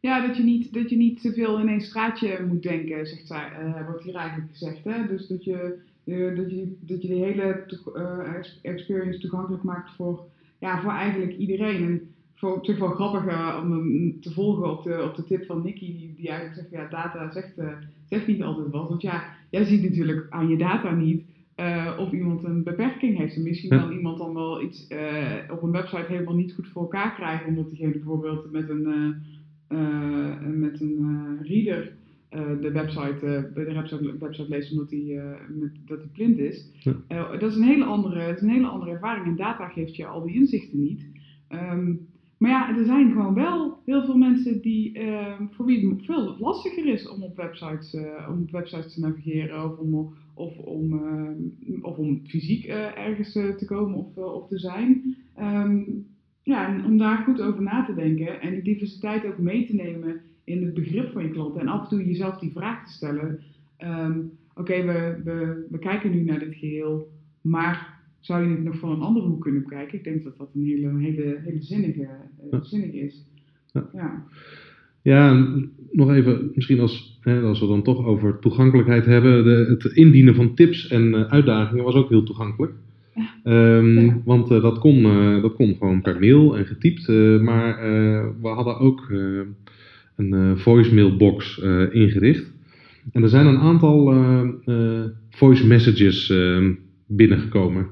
Ja, 0.00 0.26
dat 0.26 0.36
je, 0.36 0.42
niet, 0.42 0.72
dat 0.72 0.90
je 0.90 0.96
niet 0.96 1.20
te 1.20 1.32
veel 1.32 1.60
in 1.60 1.68
één 1.68 1.80
straatje 1.80 2.44
moet 2.48 2.62
denken, 2.62 3.06
zegt 3.06 3.26
zij, 3.26 3.50
wordt 3.86 4.04
hier 4.04 4.14
eigenlijk 4.14 4.50
gezegd. 4.50 4.84
Hè? 4.84 5.06
Dus 5.06 5.26
dat 5.26 5.44
je, 5.44 5.78
eh, 6.08 6.36
dat 6.36 6.50
je, 6.50 6.76
dat 6.80 7.02
je 7.02 7.08
de 7.08 7.14
hele 7.14 7.64
eh, 7.94 8.34
ex- 8.34 8.58
experience 8.62 9.18
toegankelijk 9.18 9.62
maakt 9.62 9.90
voor, 9.90 10.24
ja, 10.58 10.80
voor 10.80 10.90
eigenlijk 10.92 11.36
iedereen. 11.36 11.84
En 11.84 12.00
voor 12.34 12.56
op 12.56 12.64
zich 12.64 12.78
wel 12.78 12.88
grappig 12.90 13.26
eh, 13.26 13.60
om 13.62 13.72
hem 13.72 14.20
te 14.20 14.32
volgen 14.32 14.70
op 14.70 14.82
de, 14.82 15.02
op 15.02 15.14
de 15.16 15.24
tip 15.24 15.44
van 15.44 15.62
Nicky, 15.62 15.86
die, 15.98 16.14
die 16.16 16.28
eigenlijk 16.28 16.58
zegt, 16.58 16.70
ja, 16.70 16.88
data 16.88 17.30
zegt, 17.30 17.54
zegt 18.08 18.26
niet 18.26 18.42
altijd 18.42 18.70
wat. 18.70 18.88
Want 18.88 19.02
ja, 19.02 19.22
jij 19.50 19.64
ziet 19.64 19.82
natuurlijk 19.82 20.26
aan 20.30 20.48
je 20.48 20.56
data 20.56 20.90
niet 20.94 21.22
of 21.98 22.12
iemand 22.12 22.44
een 22.44 22.62
beperking 22.62 23.16
heeft. 23.16 23.36
En 23.36 23.42
misschien 23.42 23.74
Ja. 23.74 23.82
kan 23.82 23.92
iemand 23.92 24.18
dan 24.18 24.34
wel 24.34 24.62
iets 24.62 24.86
op 25.50 25.62
een 25.62 25.70
website 25.70 26.04
helemaal 26.12 26.34
niet 26.34 26.52
goed 26.52 26.68
voor 26.68 26.82
elkaar 26.82 27.14
krijgen, 27.14 27.46
omdat 27.46 27.68
diegene 27.68 27.92
bijvoorbeeld 27.92 28.50
met 28.52 28.68
een, 28.68 29.14
met 30.58 30.80
een 30.80 31.38
reader 31.42 31.92
eh, 32.28 32.60
de 32.60 32.72
website, 32.72 33.50
bij 33.54 33.64
de 33.64 33.72
website, 33.72 34.18
website 34.18 34.48
leest 34.48 34.72
omdat 34.72 34.90
hij 34.90 35.18
eh, 35.18 35.40
met, 35.48 35.70
dat 35.86 35.98
hij 35.98 36.08
blind 36.12 36.38
is. 36.38 36.70
Ja. 37.08 37.36
Dat, 37.36 37.50
is 37.50 37.56
een 37.56 37.62
hele 37.62 37.84
andere, 37.84 38.26
dat 38.26 38.36
is 38.36 38.42
een 38.42 38.48
hele 38.48 38.66
andere 38.66 38.90
ervaring 38.90 39.26
en 39.26 39.36
data 39.36 39.68
geeft 39.68 39.96
je 39.96 40.06
al 40.06 40.22
die 40.22 40.34
inzichten 40.34 40.78
niet. 40.78 41.06
Ehm, 41.48 41.94
maar 42.38 42.50
ja, 42.50 42.76
er 42.76 42.84
zijn 42.84 43.12
gewoon 43.12 43.34
wel 43.34 43.78
heel 43.84 44.04
veel 44.04 44.16
mensen 44.16 44.60
die, 44.60 44.92
ehm, 44.92 45.46
voor 45.50 45.66
wie 45.66 45.88
het 45.88 46.04
veel 46.04 46.36
lastiger 46.38 46.86
is 46.86 47.08
om 47.08 47.22
op 47.22 47.36
websites, 47.36 47.96
om 48.28 48.42
op 48.42 48.50
websites 48.50 48.94
te 48.94 49.00
navigeren 49.00 49.64
of 49.64 49.78
om, 49.78 50.14
of 50.34 50.58
om, 50.58 50.92
ehm, 50.92 51.82
of 51.82 51.96
om 51.96 52.20
fysiek 52.26 52.64
ergens 52.64 53.32
te 53.32 53.64
komen 53.66 53.98
of, 53.98 54.16
of 54.16 54.48
te 54.48 54.58
zijn. 54.58 55.16
Ja, 56.42 56.68
en 56.68 56.84
om 56.84 56.98
daar 56.98 57.18
goed 57.18 57.40
over 57.40 57.62
na 57.62 57.84
te 57.84 57.94
denken 57.94 58.40
en 58.40 58.50
die 58.50 58.62
diversiteit 58.62 59.26
ook 59.26 59.38
mee 59.38 59.66
te 59.66 59.74
nemen 59.74 60.20
in 60.48 60.64
het 60.64 60.74
begrip 60.74 61.12
van 61.12 61.22
je 61.22 61.30
klanten. 61.30 61.60
En 61.60 61.68
af 61.68 61.82
en 61.82 61.88
toe 61.88 62.06
jezelf 62.06 62.38
die 62.38 62.52
vraag 62.52 62.86
te 62.86 62.92
stellen. 62.92 63.40
ehm, 63.76 64.18
oké, 64.54 64.84
we, 64.84 65.20
we, 65.24 65.66
we 65.70 65.78
kijken 65.78 66.10
nu 66.10 66.22
naar 66.22 66.38
dit 66.38 66.54
geheel, 66.54 67.08
maar 67.40 67.96
zou 68.20 68.44
je 68.44 68.50
het 68.50 68.64
nog 68.64 68.78
van 68.78 68.90
een 68.90 69.00
andere 69.00 69.26
hoek 69.26 69.42
kunnen 69.42 69.62
bekijken? 69.62 69.98
Ik 69.98 70.04
denk 70.04 70.24
dat 70.24 70.38
dat 70.38 70.48
een 70.54 70.64
hele, 70.64 70.98
hele, 70.98 71.40
hele 71.44 71.62
zinnige, 71.62 72.08
Ja. 72.50 72.62
zinnig 72.62 72.92
is. 72.92 73.24
Ja. 73.92 74.24
ja. 75.02 75.46
Nog 75.92 76.10
even, 76.12 76.50
misschien 76.54 76.80
als, 76.80 77.18
hè, 77.20 77.40
als 77.40 77.60
we 77.60 77.66
dan 77.66 77.82
toch 77.82 78.06
over 78.06 78.38
toegankelijkheid 78.38 79.04
hebben. 79.06 79.44
De, 79.44 79.66
het 79.78 79.84
indienen 79.96 80.34
van 80.34 80.54
tips 80.54 80.88
en 80.88 81.14
eh, 81.14 81.20
uitdagingen 81.32 81.84
was 81.84 81.94
ook 81.94 82.08
heel 82.08 82.22
toegankelijk. 82.22 82.72
Ehm, 83.42 83.98
Ja. 83.98 84.20
Want 84.24 84.50
eh, 84.50 84.62
dat, 84.62 84.78
kon, 84.78 85.04
eh, 85.04 85.42
dat 85.42 85.54
kon 85.54 85.74
gewoon 85.74 86.02
per 86.02 86.18
mail 86.20 86.56
en 86.56 86.66
getypt. 86.66 87.08
eh, 87.08 87.40
maar 87.40 87.78
eh, 87.78 88.26
we 88.42 88.48
hadden 88.48 88.78
ook 88.78 89.10
eh, 89.10 89.40
een 90.18 90.32
eh, 90.32 90.62
voicemailbox 90.62 91.60
eh, 91.60 91.94
ingericht. 91.94 92.44
En 93.12 93.22
er 93.22 93.28
zijn 93.28 93.46
een 93.46 93.58
aantal 93.58 94.12
eh, 94.12 95.04
voice 95.30 95.66
messages 95.66 96.30
eh, 96.30 96.66
binnengekomen. 97.06 97.86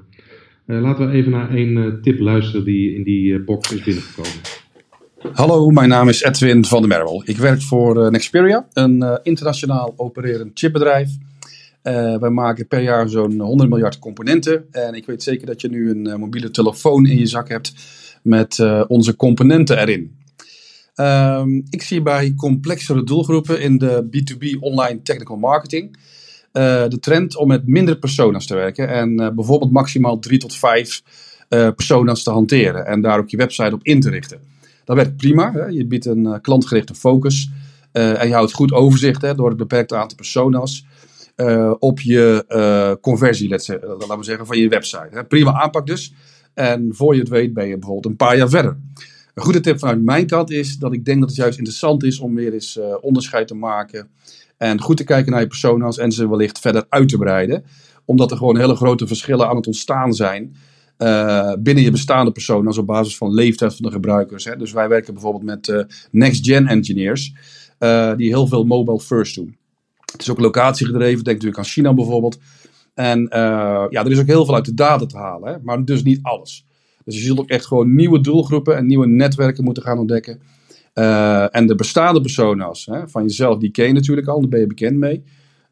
Laten 0.66 1.06
we 1.06 1.12
even 1.12 1.30
naar 1.30 1.54
één 1.54 1.98
tip 2.02 2.18
luisteren 2.18 2.64
die 2.64 2.94
in 2.94 3.02
die 3.02 3.40
box 3.40 3.72
is 3.72 3.82
binnengekomen. 3.82 4.40
Hallo, 5.32 5.70
mijn 5.70 5.88
naam 5.88 6.08
is 6.08 6.22
Edwin 6.22 6.64
van 6.64 6.80
der 6.80 6.88
Merwel. 6.88 7.22
Ik 7.24 7.36
werk 7.36 7.62
voor 7.62 8.04
eh, 8.04 8.10
Nexperia, 8.10 8.66
een 8.72 9.20
internationaal 9.22 9.92
opererend 9.96 10.50
chipbedrijf. 10.58 11.10
Eh, 11.82 12.18
wij 12.18 12.30
maken 12.30 12.66
per 12.66 12.82
jaar 12.82 13.08
zo'n 13.08 13.40
100 13.40 13.70
miljard 13.70 13.98
componenten. 13.98 14.64
En 14.70 14.94
ik 14.94 15.06
weet 15.06 15.22
zeker 15.22 15.46
dat 15.46 15.60
je 15.60 15.68
nu 15.68 15.90
een 15.90 16.20
mobiele 16.20 16.50
telefoon 16.50 17.06
in 17.06 17.18
je 17.18 17.26
zak 17.26 17.48
hebt 17.48 17.74
met 18.22 18.64
onze 18.88 19.16
componenten 19.16 19.78
erin. 19.78 20.16
Ehm, 20.96 21.60
ik 21.70 21.82
zie 21.82 22.02
bij 22.02 22.34
complexere 22.36 23.04
doelgroepen 23.04 23.60
in 23.60 23.78
de 23.78 24.08
B2B 24.10 24.60
online 24.60 25.02
technical 25.02 25.36
marketing 25.36 25.98
eh, 26.56 26.88
de 26.88 26.98
trend 26.98 27.36
om 27.36 27.48
met 27.48 27.66
minder 27.66 27.98
personas 27.98 28.46
te 28.46 28.54
werken. 28.54 28.88
En 28.88 29.20
eh, 29.20 29.30
bijvoorbeeld 29.30 29.72
maximaal 29.72 30.18
drie 30.18 30.38
tot 30.38 30.54
vijf 30.54 31.02
eh, 31.48 31.70
personas 31.70 32.22
te 32.22 32.30
hanteren. 32.30 32.86
En 32.86 33.00
daar 33.00 33.18
ook 33.18 33.28
je 33.28 33.36
website 33.36 33.74
op 33.74 33.80
in 33.82 34.00
te 34.00 34.10
richten. 34.10 34.40
Dat 34.84 34.96
werkt 34.96 35.16
prima. 35.16 35.52
Hè? 35.52 35.64
Je 35.64 35.86
biedt 35.86 36.06
een 36.06 36.38
klantgerichte 36.40 36.94
focus. 36.94 37.50
en 37.92 38.28
je 38.28 38.34
houdt 38.34 38.52
goed 38.52 38.72
overzicht 38.72 39.22
hè, 39.22 39.34
door 39.34 39.48
het 39.48 39.56
beperkte 39.56 39.96
aantal 39.96 40.16
personas. 40.16 40.86
op 41.78 42.00
je 42.00 42.98
conversie, 43.00 43.48
laten 43.48 43.80
we 43.98 44.16
zeggen, 44.20 44.46
van 44.46 44.58
je 44.58 44.68
website. 44.68 45.08
Hè? 45.10 45.24
Prima 45.24 45.52
aanpak 45.52 45.86
dus. 45.86 46.12
En 46.54 46.88
voor 46.92 47.14
je 47.14 47.20
het 47.20 47.28
weet 47.28 47.54
ben 47.54 47.68
je 47.68 47.78
bijvoorbeeld 47.78 48.06
een 48.06 48.16
paar 48.16 48.36
jaar 48.36 48.48
verder. 48.48 48.76
Een 49.36 49.42
goede 49.42 49.60
tip 49.60 49.78
vanuit 49.78 50.02
mijn 50.02 50.26
kant 50.26 50.50
is 50.50 50.78
dat 50.78 50.92
ik 50.92 51.04
denk 51.04 51.20
dat 51.20 51.28
het 51.28 51.38
juist 51.38 51.58
interessant 51.58 52.04
is 52.04 52.18
om 52.18 52.34
weer 52.34 52.52
eens 52.52 52.78
eh, 52.78 52.94
onderscheid 53.00 53.48
te 53.48 53.54
maken. 53.54 54.08
En 54.56 54.80
goed 54.80 54.96
te 54.96 55.04
kijken 55.04 55.32
naar 55.32 55.40
je 55.40 55.46
personas 55.46 55.98
en 55.98 56.12
ze 56.12 56.28
wellicht 56.28 56.58
verder 56.58 56.86
uit 56.88 57.08
te 57.08 57.18
breiden. 57.18 57.64
Omdat 58.04 58.30
er 58.30 58.36
gewoon 58.36 58.58
hele 58.58 58.74
grote 58.74 59.06
verschillen 59.06 59.48
aan 59.48 59.56
het 59.56 59.66
ontstaan 59.66 60.14
zijn 60.14 60.56
eh, 60.96 61.52
binnen 61.58 61.84
je 61.84 61.90
bestaande 61.90 62.32
personas 62.32 62.78
op 62.78 62.86
basis 62.86 63.16
van 63.16 63.34
leeftijd 63.34 63.74
van 63.74 63.86
de 63.86 63.92
gebruikers. 63.92 64.44
Hè. 64.44 64.56
Dus 64.56 64.72
wij 64.72 64.88
werken 64.88 65.12
bijvoorbeeld 65.12 65.44
met 65.44 65.68
eh, 65.68 65.80
next-gen 66.10 66.66
engineers, 66.66 67.32
die 68.16 68.28
heel 68.28 68.46
veel 68.46 68.64
mobile 68.64 69.00
first 69.00 69.34
doen. 69.34 69.56
Het 70.12 70.20
is 70.20 70.30
ook 70.30 70.40
locatiegedreven, 70.40 71.24
denk 71.24 71.36
natuurlijk 71.36 71.58
aan 71.58 71.72
China 71.72 71.94
bijvoorbeeld. 71.94 72.38
En 72.94 73.26
ja, 73.30 74.04
er 74.04 74.10
is 74.10 74.18
ook 74.18 74.26
heel 74.26 74.44
veel 74.44 74.54
uit 74.54 74.64
de 74.64 74.74
data 74.74 75.06
te 75.06 75.16
halen, 75.16 75.60
maar 75.64 75.84
dus 75.84 76.02
niet 76.02 76.18
alles. 76.22 76.65
Dus 77.06 77.18
je 77.18 77.24
zult 77.24 77.38
ook 77.38 77.48
echt 77.48 77.66
gewoon 77.66 77.94
nieuwe 77.94 78.20
doelgroepen 78.20 78.76
en 78.76 78.86
nieuwe 78.86 79.06
netwerken 79.06 79.64
moeten 79.64 79.82
gaan 79.82 79.98
ontdekken. 79.98 80.40
Eh, 80.92 81.54
en 81.56 81.66
de 81.66 81.74
bestaande 81.74 82.20
persona's 82.20 82.86
hè, 82.86 83.08
van 83.08 83.22
jezelf, 83.22 83.58
die 83.58 83.70
ken 83.70 83.86
je 83.86 83.92
natuurlijk 83.92 84.26
al, 84.26 84.40
daar 84.40 84.48
ben 84.48 84.60
je 84.60 84.66
bekend 84.66 84.96
mee. 84.96 85.22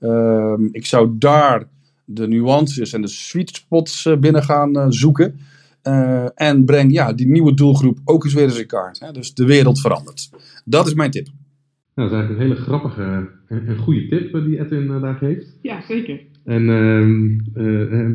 Ehm, 0.01 0.65
ik 0.71 0.87
zou 0.87 1.11
daar 1.19 1.69
de 2.05 2.29
nuances 2.29 2.93
en 2.93 3.01
de 3.01 3.09
sweet 3.09 3.57
spots 3.57 4.07
eh, 4.07 4.17
binnen 4.17 4.43
gaan 4.43 4.77
eh, 4.77 4.87
zoeken. 4.89 5.39
Eh, 5.83 6.27
en 6.35 6.65
breng 6.65 6.93
ja, 6.93 7.13
die 7.13 7.27
nieuwe 7.27 7.55
doelgroep 7.55 7.99
ook 8.05 8.25
eens 8.25 8.35
weer 8.35 8.45
eens 8.45 8.61
in 8.61 8.67
kaart. 8.67 9.01
Hè? 9.01 9.13
Dus 9.13 9.35
de 9.35 9.45
wereld 9.45 9.81
verandert. 9.81 10.31
Dat 10.65 10.87
is 10.87 10.95
mijn 10.95 11.11
tip. 11.11 11.27
Nou, 11.95 12.11
dat 12.11 12.19
is 12.19 12.25
eigenlijk 12.25 12.41
een 12.41 12.49
hele 12.49 12.67
grappige 12.67 13.31
en, 13.49 13.77
goede 13.79 14.09
tip 14.09 14.33
die 14.45 14.61
Edwin 14.61 15.01
daar 15.01 15.15
geeft. 15.15 15.59
ja, 15.63 15.83
zeker. 15.89 16.21
En 16.45 16.69
ehm, 16.69 17.39
eh, 17.55 18.01
eh, 18.01 18.11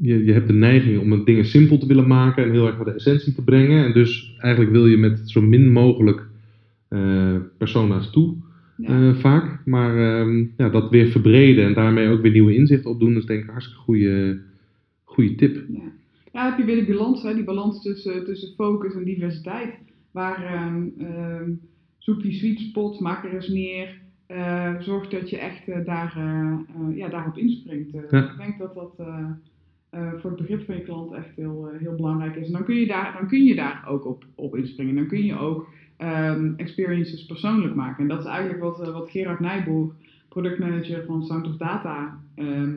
je, 0.00 0.24
je 0.24 0.32
hebt 0.32 0.46
de 0.46 0.52
neiging 0.52 1.00
om 1.00 1.24
dingen 1.24 1.44
simpel 1.44 1.78
te 1.78 1.86
willen 1.86 2.06
maken 2.06 2.44
en 2.44 2.50
heel 2.50 2.66
erg 2.66 2.76
naar 2.76 2.84
de 2.84 2.90
essentie 2.92 3.34
te 3.34 3.44
brengen. 3.44 3.84
En 3.84 3.92
dus 3.92 4.36
eigenlijk 4.38 4.72
wil 4.72 4.86
je 4.86 4.96
met 4.96 5.20
zo 5.30 5.40
min 5.40 5.70
mogelijk 5.72 6.26
eh, 6.88 7.36
persona's 7.58 8.10
toe, 8.10 8.34
Ja. 8.76 8.88
eh, 8.88 9.14
vaak. 9.14 9.60
Maar 9.64 9.96
ehm, 10.20 10.44
ja, 10.56 10.68
dat 10.68 10.90
weer 10.90 11.06
verbreden 11.08 11.64
en 11.64 11.74
daarmee 11.74 12.08
ook 12.08 12.22
weer 12.22 12.32
nieuwe 12.32 12.54
inzichten 12.54 12.90
opdoen, 12.90 13.16
is 13.16 13.24
denk 13.24 13.38
ik 13.40 13.46
een 13.46 13.52
hartstikke 13.52 13.82
goede, 13.82 14.40
goede 15.04 15.34
tip. 15.34 15.64
Ja. 15.72 15.82
ja, 16.32 16.48
heb 16.48 16.58
je 16.58 16.64
weer 16.64 16.84
die 16.84 16.94
balans, 16.96 17.22
hè? 17.22 17.34
die 17.34 17.44
balans 17.44 17.82
tussen, 17.82 18.24
tussen 18.24 18.54
focus 18.56 18.94
en 18.94 19.04
diversiteit. 19.04 19.74
Waar 20.10 20.44
ehm, 20.44 20.82
ehm, 20.98 21.50
zoek 21.98 22.22
die 22.22 22.32
sweet 22.32 22.58
spot, 22.58 23.00
maak 23.00 23.24
er 23.24 23.34
eens 23.34 23.48
neer. 23.48 24.00
eh, 24.26 24.80
zorg 24.80 25.08
dat 25.08 25.30
je 25.30 25.38
echt 25.38 25.66
daar, 25.86 26.14
ja, 26.94 27.08
daarop 27.08 27.38
inspringt. 27.38 27.90
Ja. 28.10 28.30
Ik 28.32 28.38
denk 28.38 28.58
dat 28.58 28.74
dat 28.74 29.06
eh, 29.90 30.12
voor 30.16 30.30
het 30.30 30.38
begrip 30.38 30.64
van 30.64 30.74
je 30.74 30.82
klant 30.82 31.12
echt 31.12 31.36
heel, 31.36 31.68
eh, 31.68 31.80
heel 31.80 31.94
belangrijk 31.94 32.36
is. 32.36 32.46
En 32.46 32.52
dan 32.52 32.64
kun 32.64 32.74
je 32.74 32.86
daar, 32.86 33.12
dan 33.18 33.28
kun 33.28 33.44
je 33.44 33.54
daar 33.54 33.84
ook 33.88 34.06
op, 34.06 34.24
op 34.34 34.56
inspringen. 34.56 34.94
Dan 34.94 35.06
kun 35.06 35.24
je 35.24 35.38
ook 35.38 35.68
ehm, 35.96 36.52
experiences 36.56 37.26
persoonlijk 37.26 37.74
maken. 37.74 38.02
En 38.02 38.08
dat 38.08 38.18
is 38.18 38.26
eigenlijk 38.26 38.60
wat, 38.60 38.80
eh, 38.80 38.92
wat 38.92 39.10
Gerard 39.10 39.40
Nijboer, 39.40 39.94
productmanager 40.28 41.04
van 41.04 41.24
Sound 41.24 41.46
of 41.46 41.56
Data, 41.56 42.20
ehm, 42.34 42.74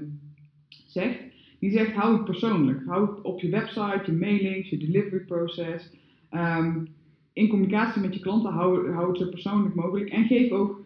zegt. 0.85 1.19
Die 1.59 1.71
zegt, 1.71 1.91
hou 1.91 2.13
het 2.15 2.25
persoonlijk. 2.25 2.85
Hou 2.85 3.09
het 3.09 3.21
op 3.21 3.39
je 3.39 3.49
website, 3.49 4.01
je 4.05 4.11
mailings, 4.11 4.69
je 4.69 4.77
delivery 4.77 5.23
process. 5.25 5.91
Ehm, 6.29 6.85
in 7.33 7.47
communicatie 7.47 8.01
met 8.01 8.13
je 8.13 8.19
klanten, 8.19 8.51
hou, 8.51 8.97
het 9.07 9.17
zo 9.17 9.29
persoonlijk 9.29 9.75
mogelijk. 9.75 10.09
En 10.09 10.25
geef 10.25 10.51
ook 10.51 10.83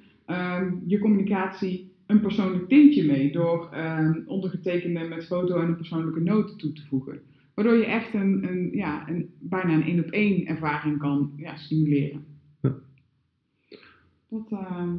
je 0.87 0.99
communicatie 0.99 1.84
een 2.05 2.21
persoonlijk 2.21 2.67
tintje 2.67 3.05
mee. 3.05 3.31
Door 3.31 3.69
ehm, 3.71 4.21
ondergetekende 4.25 5.07
met 5.07 5.25
foto 5.25 5.59
en 5.59 5.67
een 5.67 5.75
persoonlijke 5.75 6.19
noot 6.21 6.59
toe 6.59 6.73
te 6.73 6.85
voegen. 6.87 7.21
Waardoor 7.53 7.75
je 7.75 7.85
echt 7.85 8.13
een, 8.13 8.43
een, 8.43 8.69
ja, 8.71 9.09
een, 9.09 9.33
bijna 9.39 9.73
een 9.73 9.83
één 9.83 9.99
op 9.99 10.11
één 10.11 10.45
ervaring 10.45 10.97
kan 10.97 11.33
ja, 11.35 11.55
stimuleren. 11.55 12.25
Ja. 12.61 12.75
Dat, 14.29 14.51
ehm, 14.51 14.95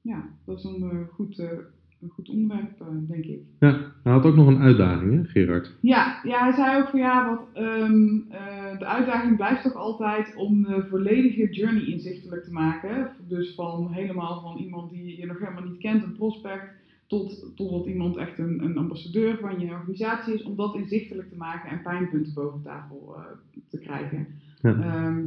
ja, 0.00 0.28
dat 0.44 0.58
is 0.58 0.64
een, 0.64 0.90
eh, 0.90 1.08
goed, 1.08 1.38
eh, 1.38 1.58
een 2.02 2.10
goed 2.10 2.28
onderwerp, 2.28 2.80
eh, 2.80 2.86
denk 3.08 3.24
ik. 3.24 3.40
Ja, 3.58 3.92
hij 4.02 4.12
had 4.12 4.24
ook 4.24 4.34
nog 4.34 4.46
een 4.46 4.62
uitdaging, 4.62 5.12
hè, 5.12 5.24
Gerard? 5.24 5.74
Ja, 5.80 6.20
ja, 6.22 6.42
hij 6.42 6.52
zei 6.52 6.80
ook 6.80 6.88
van 6.88 7.00
ja, 7.00 7.28
wat, 7.28 7.46
ehm, 7.52 8.18
eh, 8.30 8.78
de 8.78 8.84
uitdaging 8.84 9.36
blijft 9.36 9.62
toch 9.62 9.74
altijd 9.74 10.34
om 10.36 10.62
de 10.62 10.86
volledige 10.88 11.50
journey 11.50 11.84
inzichtelijk 11.84 12.44
te 12.44 12.52
maken. 12.52 13.10
Dus 13.28 13.54
van 13.54 13.92
helemaal 13.92 14.40
van 14.40 14.56
iemand 14.56 14.90
die 14.90 15.18
je 15.18 15.26
nog 15.26 15.38
helemaal 15.38 15.64
niet 15.64 15.78
kent, 15.78 16.02
een 16.02 16.16
prospect, 16.16 16.64
tot, 17.06 17.52
totdat 17.56 17.86
iemand 17.86 18.16
echt 18.16 18.38
een, 18.38 18.64
een 18.64 18.78
ambassadeur 18.78 19.38
van 19.38 19.60
je 19.60 19.70
organisatie 19.70 20.34
is, 20.34 20.42
om 20.42 20.56
dat 20.56 20.74
inzichtelijk 20.74 21.28
te 21.28 21.36
maken 21.36 21.70
en 21.70 21.82
pijnpunten 21.82 22.34
boven 22.34 22.62
tafel 22.62 23.14
eh, 23.16 23.24
te 23.68 23.78
krijgen. 23.78 24.26
Ja. 24.62 24.74
Ehm, 24.80 25.26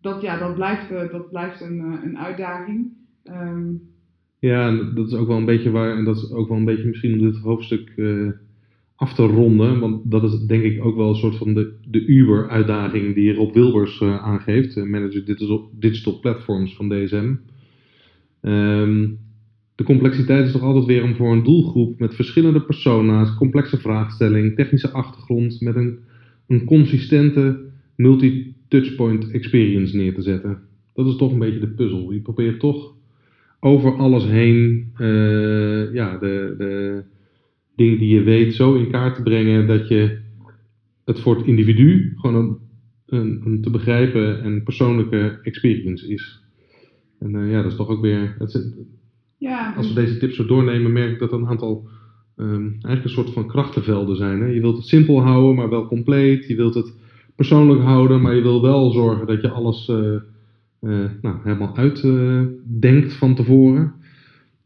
dat, 0.00 0.20
ja, 0.22 0.38
dat 0.38 0.54
blijft, 0.54 0.88
dat 0.88 1.30
blijft 1.30 1.60
een, 1.60 1.78
een 1.78 2.18
uitdaging. 2.18 2.92
Ehm, 3.22 3.72
Ja, 4.40 4.82
dat 4.94 5.06
is 5.06 5.14
ook 5.14 5.26
wel 5.26 5.36
een 5.36 5.44
beetje 5.44 5.70
waar, 5.70 5.96
en 5.96 6.04
dat 6.04 6.16
is 6.16 6.30
ook 6.30 6.48
wel 6.48 6.56
een 6.56 6.64
beetje 6.64 6.86
misschien 6.86 7.12
om 7.12 7.30
dit 7.30 7.36
hoofdstuk 7.36 7.92
eh, 7.96 8.28
af 8.96 9.14
te 9.14 9.26
ronden, 9.26 9.78
want 9.78 10.10
dat 10.10 10.22
is 10.22 10.40
denk 10.40 10.62
ik 10.62 10.84
ook 10.84 10.96
wel 10.96 11.08
een 11.08 11.14
soort 11.14 11.36
van 11.36 11.54
de, 11.54 11.72
de 11.90 12.06
Uber-uitdaging 12.06 13.14
die 13.14 13.34
Rob 13.34 13.54
Wilbers 13.54 14.00
eh, 14.00 14.22
aangeeft, 14.22 14.76
eh, 14.76 14.84
manager 14.84 15.24
digital, 15.24 15.70
digital 15.78 16.20
platforms 16.20 16.76
van 16.76 16.88
DSM. 16.88 17.34
Ehm, 18.40 19.08
de 19.74 19.84
complexiteit 19.84 20.46
is 20.46 20.52
toch 20.52 20.62
altijd 20.62 20.84
weer 20.84 21.02
om 21.02 21.14
voor 21.14 21.32
een 21.32 21.44
doelgroep 21.44 21.98
met 21.98 22.14
verschillende 22.14 22.62
persona's, 22.62 23.34
complexe 23.34 23.78
vraagstelling, 23.78 24.56
technische 24.56 24.90
achtergrond, 24.90 25.60
met 25.60 25.76
een, 25.76 25.98
een 26.46 26.64
consistente 26.64 27.60
multi-touchpoint 27.96 29.30
experience 29.30 29.96
neer 29.96 30.14
te 30.14 30.22
zetten. 30.22 30.58
Dat 30.94 31.06
is 31.06 31.16
toch 31.16 31.32
een 31.32 31.38
beetje 31.38 31.60
de 31.60 31.68
puzzel. 31.68 32.12
Je 32.12 32.20
probeert 32.20 32.60
toch 32.60 32.94
over 33.60 33.96
alles 33.96 34.24
heen 34.24 34.90
eh, 34.96 35.92
ja, 35.94 36.18
de, 36.18 36.54
de 36.58 37.02
dingen 37.76 37.98
die 37.98 38.14
je 38.14 38.22
weet 38.22 38.54
zo 38.54 38.74
in 38.74 38.90
kaart 38.90 39.14
te 39.14 39.22
brengen 39.22 39.66
dat 39.66 39.88
je 39.88 40.18
het 41.04 41.20
voor 41.20 41.36
het 41.36 41.46
individu 41.46 42.12
gewoon 42.16 42.34
een, 42.34 42.58
een, 43.06 43.42
een 43.44 43.62
te 43.62 43.70
begrijpen 43.70 44.42
en 44.42 44.62
persoonlijke 44.62 45.38
experience 45.42 46.08
is. 46.08 46.40
En 47.18 47.34
eh, 47.34 47.50
ja, 47.50 47.62
dat 47.62 47.70
is 47.70 47.76
toch 47.76 47.88
ook 47.88 48.00
weer. 48.00 48.34
Het 48.38 48.72
ja, 49.40 49.74
als 49.76 49.88
we 49.88 49.94
deze 49.94 50.16
tips 50.16 50.36
zo 50.36 50.46
doornemen, 50.46 50.92
merk 50.92 51.12
ik 51.12 51.18
dat 51.18 51.32
er 51.32 51.38
een 51.38 51.48
aantal 51.48 51.88
ehm, 52.36 52.68
eigenlijk 52.70 53.04
een 53.04 53.10
soort 53.10 53.30
van 53.30 53.46
krachtenvelden 53.46 54.16
zijn. 54.16 54.40
Hè? 54.40 54.46
Je 54.46 54.60
wilt 54.60 54.76
het 54.76 54.86
simpel 54.86 55.22
houden, 55.22 55.54
maar 55.54 55.68
wel 55.68 55.86
compleet. 55.86 56.46
Je 56.46 56.56
wilt 56.56 56.74
het 56.74 56.94
persoonlijk 57.36 57.80
houden, 57.80 58.20
maar 58.20 58.34
je 58.34 58.42
wil 58.42 58.62
wel 58.62 58.90
zorgen 58.90 59.26
dat 59.26 59.40
je 59.40 59.50
alles 59.50 59.88
eh, 59.88 60.16
nou, 61.20 61.36
helemaal 61.42 61.76
uitdenkt 61.76 63.12
van 63.12 63.34
tevoren. 63.34 63.92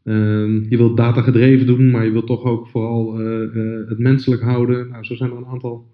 Ehm, 0.03 0.63
je 0.69 0.77
wilt 0.77 0.97
data 0.97 1.21
gedreven 1.21 1.65
doen, 1.65 1.91
maar 1.91 2.05
je 2.05 2.11
wilt 2.11 2.27
toch 2.27 2.43
ook 2.43 2.67
vooral 2.67 3.19
eh, 3.19 3.43
eh, 3.43 3.87
het 3.87 3.99
menselijk 3.99 4.41
houden. 4.41 4.89
Nou, 4.89 5.03
zo 5.03 5.15
zijn 5.15 5.31
er 5.31 5.37
een 5.37 5.45
aantal 5.45 5.85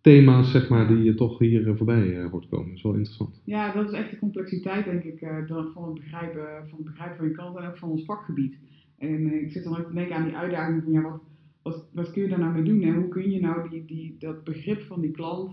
thema's, 0.00 0.50
zeg 0.50 0.68
maar, 0.68 0.88
die 0.88 1.02
je 1.02 1.14
toch 1.14 1.38
hier 1.38 1.68
eh, 1.68 1.76
voorbij 1.76 2.18
eh, 2.18 2.30
hoort 2.30 2.48
komen. 2.48 2.66
Dat 2.66 2.76
is 2.76 2.82
wel 2.82 2.94
interessant. 2.94 3.42
Ja, 3.44 3.72
dat 3.72 3.88
is 3.88 3.98
echt 3.98 4.10
de 4.10 4.18
complexiteit, 4.18 4.84
denk 4.84 5.02
ik, 5.02 5.20
eh, 5.20 5.36
van, 5.46 5.84
het 5.84 5.94
begrijpen, 5.94 6.68
van 6.68 6.78
het 6.78 6.86
begrijpen 6.86 7.16
van 7.16 7.26
je 7.26 7.32
klant 7.32 7.56
en 7.56 7.66
ook 7.66 7.78
van 7.78 7.90
ons 7.90 8.04
vakgebied. 8.04 8.56
En 8.98 9.26
eh, 9.26 9.42
ik 9.42 9.52
zit 9.52 9.64
dan 9.64 9.78
ook 9.78 9.86
te 9.86 9.94
denken 9.94 10.16
aan 10.16 10.24
die 10.24 10.36
uitdaging 10.36 10.82
van, 10.82 10.92
ja, 10.92 11.02
wat, 11.02 11.20
wat, 11.62 11.88
wat 11.92 12.10
kun 12.10 12.22
je 12.22 12.28
daar 12.28 12.38
nou 12.38 12.52
mee 12.52 12.62
doen? 12.62 12.82
En 12.82 12.94
hoe 12.94 13.08
kun 13.08 13.30
je 13.30 13.40
nou 13.40 13.68
die, 13.68 13.84
die, 13.84 14.16
dat 14.18 14.44
begrip 14.44 14.80
van 14.80 15.00
die 15.00 15.10
klant 15.10 15.52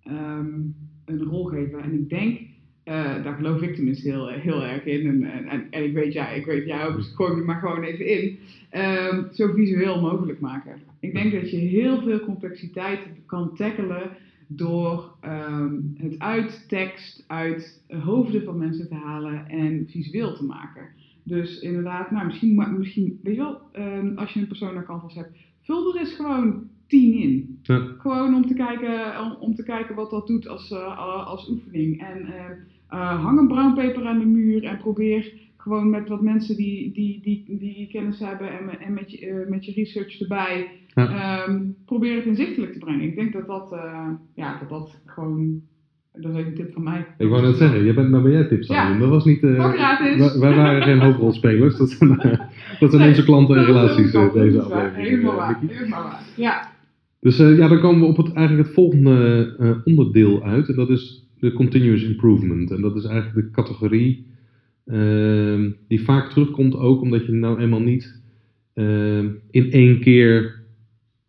ehm, 0.00 0.60
een 1.04 1.22
rol 1.22 1.44
geven? 1.44 1.82
En 1.82 1.92
ik 1.92 2.08
denk, 2.08 2.40
eh, 2.86 3.22
daar 3.22 3.34
geloof 3.34 3.62
ik 3.62 3.74
tenminste 3.74 4.08
heel, 4.10 4.28
heel 4.28 4.64
erg 4.64 4.84
in. 4.84 5.06
En, 5.06 5.22
en, 5.32 5.46
en, 5.46 5.66
en 5.70 5.84
ik 5.84 5.94
weet, 5.94 6.12
ja, 6.12 6.28
ik 6.28 6.46
weet 6.46 6.66
jou, 6.66 6.96
dus 6.96 7.12
gooi 7.14 7.34
me 7.34 7.44
maar 7.44 7.60
gewoon 7.60 7.82
even 7.82 8.06
in. 8.06 8.38
Ehm, 8.70 9.22
zo 9.32 9.52
visueel 9.52 10.00
mogelijk 10.00 10.40
maken. 10.40 10.80
Ik 11.00 11.14
denk 11.14 11.32
dat 11.32 11.50
je 11.50 11.56
heel 11.56 12.02
veel 12.02 12.20
complexiteit 12.20 13.00
kan 13.26 13.54
tackelen 13.54 14.10
door 14.46 15.14
ehm, 15.20 15.74
het 15.96 16.18
uit 16.18 16.64
tekst, 16.68 17.24
uit 17.26 17.82
hoofden 17.88 18.44
van 18.44 18.58
mensen 18.58 18.88
te 18.88 18.94
halen 18.94 19.48
en 19.48 19.86
visueel 19.88 20.34
te 20.34 20.44
maken. 20.44 20.88
Dus 21.22 21.60
inderdaad, 21.60 22.10
nou 22.10 22.26
misschien, 22.26 22.78
misschien 22.78 23.20
weet 23.22 23.34
je 23.34 23.40
wel, 23.40 23.60
ehm, 23.72 24.16
als 24.16 24.32
je 24.32 24.40
een 24.40 24.46
persona 24.46 24.82
canvas 24.82 25.14
hebt, 25.14 25.38
vul 25.62 25.94
er 25.94 26.00
eens 26.00 26.14
gewoon 26.14 26.68
10 26.86 27.14
in. 27.14 27.58
Ja. 27.62 27.94
Gewoon 27.98 28.34
om 28.34 28.46
te 28.46 28.54
kijken, 28.54 29.20
om, 29.20 29.32
om 29.40 29.54
te 29.54 29.62
kijken 29.62 29.94
wat 29.94 30.10
dat 30.10 30.26
doet 30.26 30.48
als, 30.48 30.70
eh, 30.70 31.26
als 31.26 31.48
oefening. 31.48 32.00
En 32.00 32.26
eh, 32.26 32.50
eh, 32.88 33.22
hang 33.24 33.38
een 33.38 33.48
brownpaper 33.48 34.04
aan 34.06 34.18
de 34.18 34.24
muur 34.26 34.64
en 34.64 34.76
probeer 34.76 35.32
gewoon 35.56 35.90
met 35.90 36.08
wat 36.08 36.22
mensen 36.22 36.56
die, 36.56 36.92
die, 36.92 37.20
die, 37.22 37.44
die 37.58 37.88
kennis 37.92 38.18
hebben 38.18 38.48
en, 38.50 38.80
en 38.80 38.92
met, 38.94 39.10
je, 39.10 39.26
eh, 39.26 39.48
met 39.48 39.64
je 39.64 39.72
research 39.72 40.20
erbij, 40.20 40.66
Ja. 40.94 41.08
ehm, 41.44 41.60
probeer 41.84 42.14
het 42.16 42.24
inzichtelijk 42.24 42.72
te 42.72 42.78
brengen. 42.78 43.02
Ik 43.02 43.14
denk 43.16 43.32
dat 43.32 43.46
dat, 43.46 43.72
eh, 43.72 44.08
ja, 44.34 44.58
dat, 44.58 44.68
dat 44.68 45.00
gewoon, 45.06 45.60
dat 46.12 46.32
is 46.32 46.36
even 46.38 46.50
een 46.50 46.54
tip 46.56 46.72
van 46.72 46.82
mij. 46.82 47.06
Ik 47.18 47.28
wou 47.28 47.42
net 47.42 47.56
zeggen, 47.56 47.84
je 47.84 47.94
bent, 47.94 48.10
nou 48.10 48.22
ben 48.22 48.32
jij 48.32 48.44
tips 48.44 48.70
aan 48.70 48.92
Ja. 48.92 48.98
Dat 48.98 49.08
was 49.08 49.24
niet... 49.24 49.38
gratis. 49.38 50.38
wij, 50.38 50.54
waren 50.54 50.82
geen 50.82 50.98
hoofdrolspelers. 50.98 51.76
Dat 51.76 51.90
zijn, 51.90 52.16
dat 52.80 52.90
zijn 52.90 52.98
Nee, 53.02 53.08
onze 53.08 53.24
klanten 53.24 53.56
en 53.56 53.64
relaties 53.64 54.10
deze 54.32 54.62
aflevering. 54.62 55.08
Helemaal 55.08 55.34
waar, 55.34 55.60
helemaal 55.66 56.02
waar. 56.02 56.22
Ja, 56.36 56.68
Dus 57.20 57.36
ja, 57.36 57.68
dan 57.68 57.80
komen 57.80 58.00
we 58.00 58.06
op 58.06 58.16
het, 58.16 58.32
eigenlijk 58.32 58.66
het 58.66 58.76
volgende 58.76 59.82
onderdeel 59.84 60.42
uit. 60.42 60.68
En 60.68 60.74
dat 60.74 60.90
is 60.90 61.25
de 61.40 61.52
continuous 61.52 62.02
improvement. 62.02 62.70
En 62.70 62.80
dat 62.80 62.96
is 62.96 63.04
eigenlijk 63.04 63.46
de 63.46 63.50
categorie 63.52 64.24
ehm, 64.86 65.70
die 65.88 66.00
vaak 66.02 66.30
terugkomt 66.30 66.76
ook 66.76 67.00
omdat 67.00 67.26
je 67.26 67.32
nou 67.32 67.60
eenmaal 67.60 67.80
niet 67.82 68.20
ehm, 68.74 69.28
in 69.50 69.70
één 69.70 70.00
keer 70.00 70.62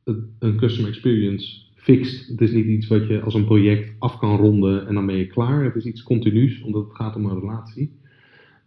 een- 0.03 0.25
een 0.39 0.57
custom 0.57 0.85
experience 0.85 1.61
fixt. 1.75 2.27
Het 2.27 2.41
is 2.41 2.51
niet 2.51 2.65
iets 2.65 2.87
wat 2.87 3.07
je 3.07 3.21
als 3.21 3.33
een 3.33 3.45
project 3.45 3.93
af 3.99 4.17
kan 4.17 4.35
ronden 4.37 4.87
en 4.87 4.93
dan 4.93 5.05
ben 5.05 5.15
je 5.15 5.27
klaar. 5.27 5.63
Het 5.63 5.75
is 5.75 5.85
iets 5.85 6.03
continuus, 6.03 6.61
omdat 6.61 6.83
het 6.83 6.95
gaat 6.95 7.15
om 7.15 7.25
een 7.25 7.39
relatie. 7.39 7.91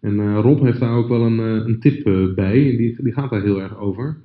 En 0.00 0.20
eh, 0.20 0.38
Rob 0.42 0.62
heeft 0.62 0.80
daar 0.80 0.96
ook 0.96 1.08
wel 1.08 1.22
een, 1.26 1.38
eh, 1.38 1.66
een 1.66 1.80
tip 1.80 2.06
eh, 2.06 2.34
bij, 2.34 2.70
en 2.70 2.76
die, 2.76 3.02
die 3.02 3.12
gaat 3.12 3.30
daar 3.30 3.42
heel 3.42 3.60
erg 3.60 3.78
over. 3.78 4.16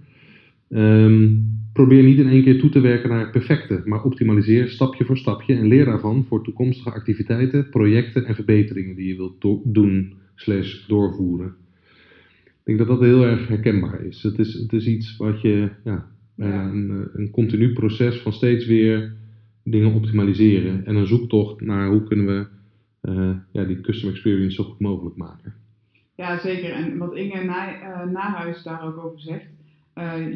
Ehm, 0.69 1.31
probeer 1.75 2.03
niet 2.03 2.17
in 2.17 2.27
één 2.27 2.44
keer 2.44 2.60
toe 2.60 2.70
te 2.70 2.79
werken 2.79 3.10
naar 3.10 3.20
het 3.20 3.32
perfecte, 3.32 3.82
maar 3.86 4.03
optimaliseer 4.03 4.67
stapje 4.70 5.05
voor 5.05 5.17
stapje 5.17 5.55
en 5.55 5.67
leer 5.67 5.86
daarvan 5.86 6.25
voor 6.27 6.44
toekomstige 6.44 6.91
activiteiten, 6.91 7.70
projecten 7.70 8.25
en 8.25 8.36
verbeteringen 8.36 8.96
die 8.96 9.08
je 9.08 9.15
wilt 9.15 9.41
do- 9.41 9.62
doen 9.63 10.13
slash 10.36 10.86
doorvoeren. 10.88 11.53
Ik 12.46 12.62
denk 12.63 12.77
dat 12.77 12.88
dat 12.88 13.00
heel 13.00 13.24
erg 13.25 13.48
herkenbaar 13.48 14.01
is. 14.05 14.24
Het 14.24 14.39
is, 14.39 14.53
het 14.53 14.74
is 14.74 14.86
iets 14.88 15.17
wat 15.17 15.41
je, 15.41 15.70
ja, 15.84 16.08
Ja. 16.36 16.63
een, 16.69 16.89
eh, 16.91 17.19
een 17.21 17.30
continu 17.32 17.73
proces 17.73 18.17
van 18.17 18.34
steeds 18.34 18.65
weer 18.65 19.13
dingen 19.63 19.93
optimaliseren 19.93 20.86
en 20.86 20.95
een 20.95 21.08
zoektocht 21.08 21.62
naar 21.62 21.88
hoe 21.89 22.04
kunnen 22.04 22.26
we 22.26 22.47
eh, 23.02 23.30
ja, 23.52 23.63
die 23.63 23.82
custom 23.82 24.10
experience 24.10 24.56
zo 24.56 24.63
goed 24.63 24.80
mogelijk 24.80 25.15
maken. 25.15 25.54
Ja, 26.15 26.39
zeker. 26.39 26.71
En 26.71 26.97
wat 26.97 27.15
Inge 27.15 27.43
Na, 27.43 27.82
eh, 27.82 28.12
Nahuis 28.12 28.63
daar 28.63 28.84
ook 28.86 28.97
over 28.97 29.19
zegt, 29.19 29.45
eh, 29.45 29.55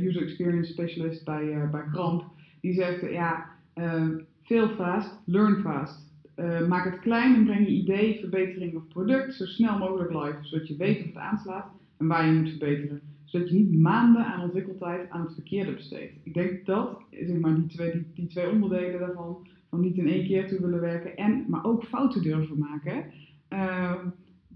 User 0.03 0.21
Experience 0.21 0.71
Specialist 0.71 1.25
bij, 1.25 1.53
eh, 1.53 1.69
bij 1.69 1.83
Kramp, 1.91 2.23
die 2.61 2.73
zegt, 2.73 3.03
eh, 3.03 3.11
ja, 3.11 3.45
eh 3.73 4.07
fail 4.43 4.69
fast, 4.69 5.21
learn 5.25 5.61
fast. 5.61 6.07
Eh, 6.35 6.67
maak 6.67 6.85
het 6.85 6.99
klein 6.99 7.35
en 7.35 7.43
breng 7.43 7.67
je 7.67 7.73
idee, 7.73 8.19
verbetering 8.19 8.75
of 8.75 8.87
product 8.87 9.33
zo 9.33 9.45
snel 9.45 9.77
mogelijk 9.77 10.13
live, 10.13 10.37
zodat 10.41 10.67
je 10.67 10.75
weet 10.75 10.99
of 10.99 11.05
het 11.05 11.15
aanslaat 11.15 11.71
en 11.97 12.07
waar 12.07 12.25
je 12.25 12.39
moet 12.39 12.49
verbeteren. 12.49 13.01
Zodat 13.25 13.49
je 13.49 13.55
niet 13.55 13.79
maanden 13.79 14.25
aan 14.25 14.43
ontwikkeltijd 14.43 15.09
aan 15.09 15.21
het 15.21 15.33
verkeerde 15.33 15.73
besteedt. 15.73 16.13
Ik 16.23 16.33
denk 16.33 16.65
dat, 16.65 17.01
zeg 17.11 17.39
maar, 17.39 17.55
die 17.55 17.65
twee, 17.65 17.91
die, 17.91 18.05
die 18.13 18.27
twee 18.27 18.49
onderdelen 18.49 18.99
daarvan, 18.99 19.47
van 19.69 19.79
niet 19.79 19.97
in 19.97 20.07
één 20.07 20.25
keer 20.25 20.47
toe 20.47 20.61
willen 20.61 20.81
werken, 20.81 21.17
en, 21.17 21.45
maar 21.47 21.65
ook 21.65 21.83
fouten 21.83 22.21
durven 22.21 22.57
maken. 22.57 23.03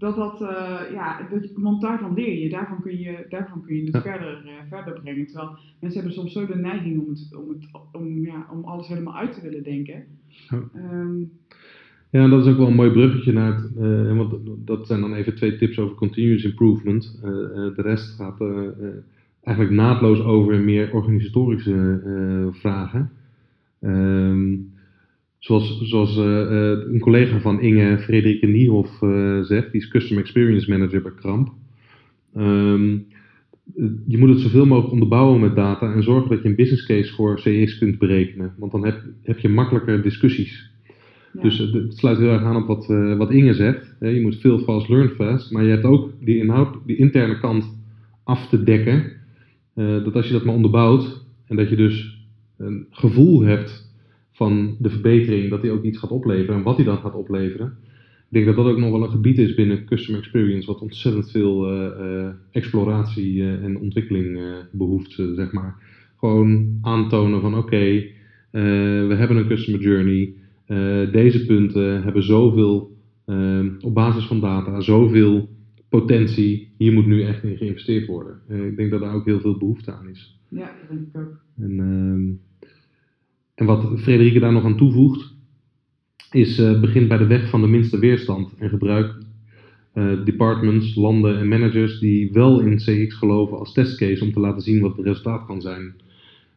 Dat 0.04 0.16
dat, 0.16 0.40
eh, 0.40 0.80
ja, 0.92 1.28
dat, 1.30 1.50
want 1.54 1.80
daarvan 1.80 2.14
leer 2.14 2.38
je, 2.38 2.48
daarvan 2.48 2.80
kun 2.80 2.98
je, 2.98 3.26
daarvan 3.28 3.62
kun 3.62 3.76
je 3.76 3.84
het 3.84 3.94
Ja. 3.94 4.00
verder, 4.00 4.42
eh, 4.46 4.52
verder 4.68 5.00
brengen. 5.00 5.26
Terwijl 5.26 5.58
mensen 5.80 6.00
hebben 6.00 6.18
soms 6.18 6.32
zo 6.32 6.46
de 6.46 6.56
neiging 6.56 7.00
om, 7.00 7.08
het, 7.08 7.36
om, 7.36 7.48
het, 7.48 7.68
om, 7.92 8.26
ja, 8.26 8.46
om 8.52 8.64
alles 8.64 8.88
helemaal 8.88 9.16
uit 9.16 9.32
te 9.32 9.40
willen 9.40 9.62
denken. 9.62 10.04
Ja. 10.48 10.62
Ehm, 10.74 11.16
Ja, 12.10 12.28
dat 12.28 12.44
is 12.46 12.52
ook 12.52 12.58
wel 12.58 12.66
een 12.66 12.74
mooi 12.74 12.90
bruggetje 12.90 13.32
naar 13.32 13.54
het, 13.54 13.70
eh, 13.76 14.16
want 14.16 14.34
dat 14.66 14.86
zijn 14.86 15.00
dan 15.00 15.14
even 15.14 15.34
twee 15.34 15.56
tips 15.56 15.78
over 15.78 15.96
continuous 15.96 16.44
improvement. 16.44 17.18
De 17.22 17.72
rest 17.82 18.14
gaat 18.16 18.40
eigenlijk 19.42 19.76
naadloos 19.76 20.20
over 20.20 20.60
meer 20.60 20.92
organisatorische 20.92 22.50
vragen. 22.52 23.10
Ehm, 23.80 24.54
zoals 25.44 25.80
zoals 25.82 26.16
eh, 26.16 26.42
eh, 26.42 26.78
een 26.92 27.00
collega 27.00 27.40
van 27.40 27.60
Inge, 27.60 27.98
Frederike 27.98 28.46
Niehoff, 28.46 29.02
eh, 29.02 29.40
zegt, 29.40 29.72
die 29.72 29.80
is 29.80 29.88
Custom 29.88 30.18
Experience 30.18 30.70
Manager 30.70 31.02
bij 31.02 31.12
Kramp. 31.12 31.52
Ehm, 32.34 32.96
eh, 33.76 33.84
je 34.06 34.18
moet 34.18 34.28
het 34.28 34.40
zoveel 34.40 34.66
mogelijk 34.66 34.92
onderbouwen 34.92 35.40
met 35.40 35.56
data 35.56 35.92
en 35.92 36.02
zorgen 36.02 36.30
dat 36.30 36.42
je 36.42 36.48
een 36.48 36.54
business 36.54 36.86
case 36.86 37.14
voor 37.14 37.34
CX 37.34 37.78
kunt 37.78 37.98
berekenen. 37.98 38.54
Want 38.58 38.72
dan 38.72 38.84
heb, 38.84 39.02
heb 39.22 39.38
je 39.38 39.48
makkelijker 39.48 40.02
discussies. 40.02 40.70
ja. 41.32 41.42
Dus 41.42 41.58
het 41.58 41.96
sluit 41.96 42.18
heel 42.18 42.32
erg 42.32 42.42
aan 42.42 42.56
op 42.56 42.66
wat, 42.66 42.86
wat 43.18 43.30
Inge 43.30 43.54
zegt. 43.54 43.96
Je 44.00 44.20
moet 44.22 44.40
veel 44.40 44.58
fast, 44.58 44.88
learn 44.88 45.08
fast. 45.08 45.50
Maar 45.52 45.64
je 45.64 45.70
hebt 45.70 45.84
ook 45.84 46.12
die 46.20 46.38
inhoud, 46.38 46.76
die 46.86 46.96
interne 46.96 47.40
kant 47.40 47.78
af 48.22 48.48
te 48.48 48.62
dekken. 48.62 49.12
Dat 49.74 50.14
als 50.14 50.26
je 50.26 50.32
dat 50.32 50.44
maar 50.44 50.54
onderbouwt 50.54 51.24
en 51.46 51.56
dat 51.56 51.68
je 51.68 51.76
dus 51.76 52.26
een 52.56 52.86
gevoel 52.90 53.42
hebt 53.42 53.83
van 54.34 54.76
de 54.78 54.90
verbetering, 54.90 55.50
dat 55.50 55.62
die 55.62 55.70
ook 55.70 55.82
iets 55.84 55.98
gaat 55.98 56.10
opleveren 56.10 56.54
en 56.54 56.62
wat 56.62 56.76
die 56.76 56.84
dan 56.84 56.98
gaat 56.98 57.14
opleveren. 57.14 57.66
Ik 58.30 58.40
denk 58.40 58.46
dat 58.46 58.56
dat 58.64 58.66
ook 58.74 58.78
nog 58.78 58.90
wel 58.90 59.02
een 59.02 59.10
gebied 59.10 59.38
is 59.38 59.54
binnen 59.54 59.84
Customer 59.84 60.20
Experience, 60.20 60.66
wat 60.66 60.80
ontzettend 60.80 61.30
veel 61.30 61.66
eh, 61.70 61.86
eh, 61.86 62.28
exploratie 62.50 63.42
eh, 63.42 63.64
en 63.64 63.78
ontwikkeling 63.78 64.36
eh, 64.36 64.42
behoeft, 64.72 65.18
eh, 65.18 65.26
zeg 65.34 65.52
maar. 65.52 65.76
Gewoon 66.18 66.78
aantonen 66.82 67.40
van 67.40 67.56
oké, 67.56 68.04
we 68.50 69.14
hebben 69.16 69.36
een 69.36 69.46
Customer 69.46 69.80
Journey. 69.80 70.32
Deze 71.12 71.46
punten 71.46 72.02
hebben 72.02 72.22
zoveel, 72.22 72.96
eh, 73.24 73.60
op 73.80 73.94
basis 73.94 74.24
van 74.26 74.40
data, 74.40 74.80
zoveel 74.80 75.48
potentie. 75.88 76.72
Hier 76.76 76.92
moet 76.92 77.06
nu 77.06 77.22
echt 77.22 77.42
in 77.42 77.56
geïnvesteerd 77.56 78.06
worden. 78.06 78.40
Eh, 78.48 78.66
ik 78.66 78.76
denk 78.76 78.90
dat 78.90 79.00
daar 79.00 79.14
ook 79.14 79.24
heel 79.24 79.40
veel 79.40 79.58
behoefte 79.58 79.92
aan 79.92 80.08
is. 80.08 80.38
ja, 80.48 80.58
dat 80.80 80.88
denk 80.88 81.00
ik 81.08 81.20
ook. 81.20 81.40
En, 81.58 81.80
ehm, 81.80 82.43
en 83.54 83.66
wat 83.66 84.00
Frederike 84.00 84.38
daar 84.38 84.52
nog 84.52 84.64
aan 84.64 84.76
toevoegt, 84.76 85.34
is 86.30 86.58
eh, 86.58 86.80
begin 86.80 87.08
bij 87.08 87.18
de 87.18 87.26
weg 87.26 87.48
van 87.48 87.60
de 87.60 87.66
minste 87.66 87.98
weerstand 87.98 88.54
en 88.58 88.68
gebruik 88.68 89.14
eh, 89.92 90.24
departments, 90.24 90.94
landen 90.94 91.38
en 91.38 91.48
managers 91.48 91.98
die 91.98 92.32
wel 92.32 92.60
in 92.60 92.76
CX 92.76 93.14
geloven 93.14 93.58
als 93.58 93.72
testcase 93.72 94.24
om 94.24 94.32
te 94.32 94.40
laten 94.40 94.62
zien 94.62 94.80
wat 94.80 94.96
het 94.96 95.06
resultaat 95.06 95.46
kan 95.46 95.60
zijn. 95.60 95.94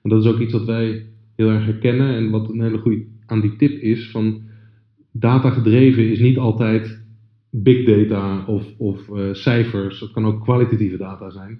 En 0.01 0.09
dat 0.09 0.23
is 0.23 0.29
ook 0.29 0.39
iets 0.39 0.53
wat 0.53 0.65
wij 0.65 1.05
heel 1.35 1.49
erg 1.49 1.65
herkennen 1.65 2.15
en 2.15 2.29
wat 2.29 2.49
een 2.49 2.61
hele 2.61 2.77
goede 2.77 3.05
aan 3.25 3.41
die 3.41 3.55
tip 3.55 3.81
is 3.81 4.09
van 4.09 4.41
data 5.11 5.49
gedreven 5.49 6.11
is 6.11 6.19
niet 6.19 6.37
altijd 6.37 6.99
big 7.49 7.85
data 7.85 8.45
of, 8.45 8.73
of 8.77 9.09
eh, 9.09 9.33
cijfers. 9.33 9.99
Het 9.99 10.11
kan 10.11 10.25
ook 10.25 10.43
kwalitatieve 10.43 10.97
data 10.97 11.29
zijn. 11.29 11.59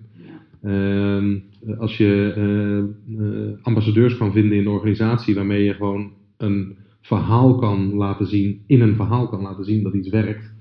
Ehm, 0.67 1.39
als 1.77 1.97
je 1.97 2.33
eh, 2.35 2.77
eh, 3.19 3.53
ambassadeurs 3.61 4.17
kan 4.17 4.31
vinden 4.31 4.57
in 4.57 4.63
de 4.63 4.69
organisatie 4.69 5.35
waarmee 5.35 5.63
je 5.63 5.73
gewoon 5.73 6.11
een 6.37 6.77
verhaal 7.01 7.55
kan 7.55 7.93
laten 7.93 8.27
zien, 8.27 8.63
in 8.65 8.81
een 8.81 8.95
verhaal 8.95 9.27
kan 9.27 9.41
laten 9.41 9.65
zien 9.65 9.83
dat 9.83 9.93
iets 9.93 10.09
werkt, 10.09 10.51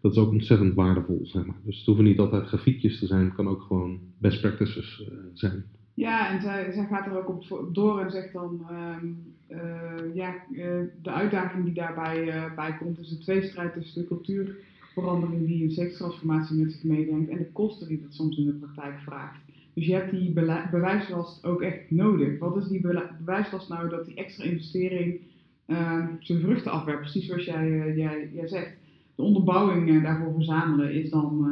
dat 0.00 0.12
is 0.12 0.18
ook 0.18 0.30
ontzettend 0.30 0.74
waardevol. 0.74 1.20
Zeg 1.22 1.46
maar. 1.46 1.56
Dus 1.64 1.76
het 1.76 1.86
hoeven 1.86 2.04
niet 2.04 2.18
altijd 2.18 2.46
grafiekjes 2.46 2.98
te 2.98 3.06
zijn, 3.06 3.24
het 3.24 3.34
kan 3.34 3.48
ook 3.48 3.62
gewoon 3.62 3.98
best 4.18 4.40
practices 4.40 5.04
eh, 5.08 5.16
zijn. 5.32 5.64
Ja, 5.94 6.34
en 6.34 6.40
zij, 6.40 6.72
zij 6.72 6.86
gaat 6.86 7.06
er 7.06 7.18
ook 7.18 7.28
op 7.28 7.68
door 7.72 8.00
en 8.00 8.10
zegt 8.10 8.32
dan, 8.32 8.66
ehm, 8.68 9.06
eh, 9.46 10.14
ja, 10.14 10.34
de 11.02 11.10
uitdaging 11.10 11.64
die 11.64 11.74
daarbij 11.74 12.50
bij 12.56 12.76
komt 12.78 12.98
is 12.98 13.08
de 13.08 13.18
tweestrijd 13.18 13.72
tussen 13.72 14.00
de 14.00 14.08
cultuur 14.08 14.56
verandering 15.00 15.46
die 15.46 15.62
een 15.62 15.70
sekstransformatie 15.70 16.56
met 16.56 16.72
zich 16.72 16.84
meebrengt 16.84 17.30
en 17.30 17.38
de 17.38 17.52
kosten 17.52 17.88
die 17.88 18.00
dat 18.00 18.14
soms 18.14 18.36
in 18.36 18.46
de 18.46 18.52
praktijk 18.52 18.98
vraagt. 18.98 19.45
Dus 19.76 19.86
je 19.86 19.92
hebt 19.94 20.10
die 20.10 20.32
bewijslast 20.70 21.44
ook 21.44 21.62
echt 21.62 21.90
nodig. 21.90 22.38
Wat 22.38 22.56
is 22.56 22.68
die 22.68 22.80
bewijslast 23.18 23.68
nou 23.68 23.88
dat 23.88 24.06
die 24.06 24.14
extra 24.14 24.44
investering 24.44 25.20
eh, 25.66 26.04
zijn 26.20 26.40
vruchten 26.40 26.72
afwerpt? 26.72 27.00
Precies 27.00 27.26
zoals 27.26 27.44
jij, 27.44 27.80
eh, 27.80 27.96
jij, 27.96 28.30
jij 28.32 28.48
zegt. 28.48 28.76
De 29.16 29.22
onderbouwing 29.22 29.88
eh, 29.88 30.02
daarvoor 30.02 30.32
verzamelen 30.34 30.94
is 30.94 31.10
dan, 31.10 31.46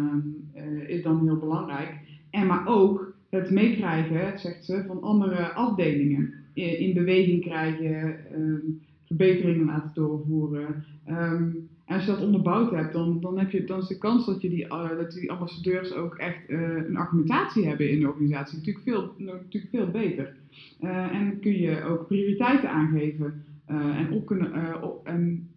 eh, 0.54 0.62
eh, 0.62 0.88
is 0.88 1.02
dan 1.02 1.26
heel 1.26 1.38
belangrijk. 1.38 1.94
En 2.30 2.46
maar 2.46 2.66
ook 2.66 3.14
het 3.28 3.50
meekrijgen, 3.50 4.38
zegt 4.38 4.64
ze, 4.64 4.84
van 4.86 5.02
andere 5.02 5.52
afdelingen. 5.52 6.32
In, 6.52 6.78
in 6.78 6.94
beweging 6.94 7.40
krijgen, 7.40 8.16
ehm, 8.32 8.58
verbeteringen 9.04 9.66
laten 9.66 9.90
doorvoeren. 9.94 10.84
Ehm, 11.04 11.50
en 11.84 11.94
als 11.94 12.04
je 12.04 12.10
dat 12.10 12.20
onderbouwd 12.20 12.70
hebt, 12.70 12.92
dan, 12.92 13.20
dan, 13.20 13.38
heb 13.38 13.50
je, 13.50 13.64
dan 13.64 13.78
is 13.78 13.86
de 13.86 13.98
kans 13.98 14.26
dat, 14.26 14.40
je 14.42 14.48
die, 14.48 14.68
eh, 14.68 14.88
dat 14.88 15.12
die 15.12 15.30
ambassadeurs 15.30 15.92
ook 15.92 16.14
echt 16.14 16.48
eh, 16.48 16.76
een 16.76 16.96
argumentatie 16.96 17.66
hebben 17.66 17.90
in 17.90 18.00
de 18.00 18.08
organisatie 18.08 18.58
natuurlijk 18.58 18.84
veel, 18.84 19.14
natuurlijk 19.18 19.70
veel 19.70 19.90
beter. 19.90 20.36
Eh, 20.80 21.14
en 21.14 21.40
kun 21.40 21.58
je 21.58 21.82
ook 21.82 22.06
prioriteiten 22.06 22.70
aangeven 22.70 23.44
en, 23.66 24.12
op 24.12 24.26
kunnen, 24.26 24.82
op, 24.82 25.06
en 25.06 25.50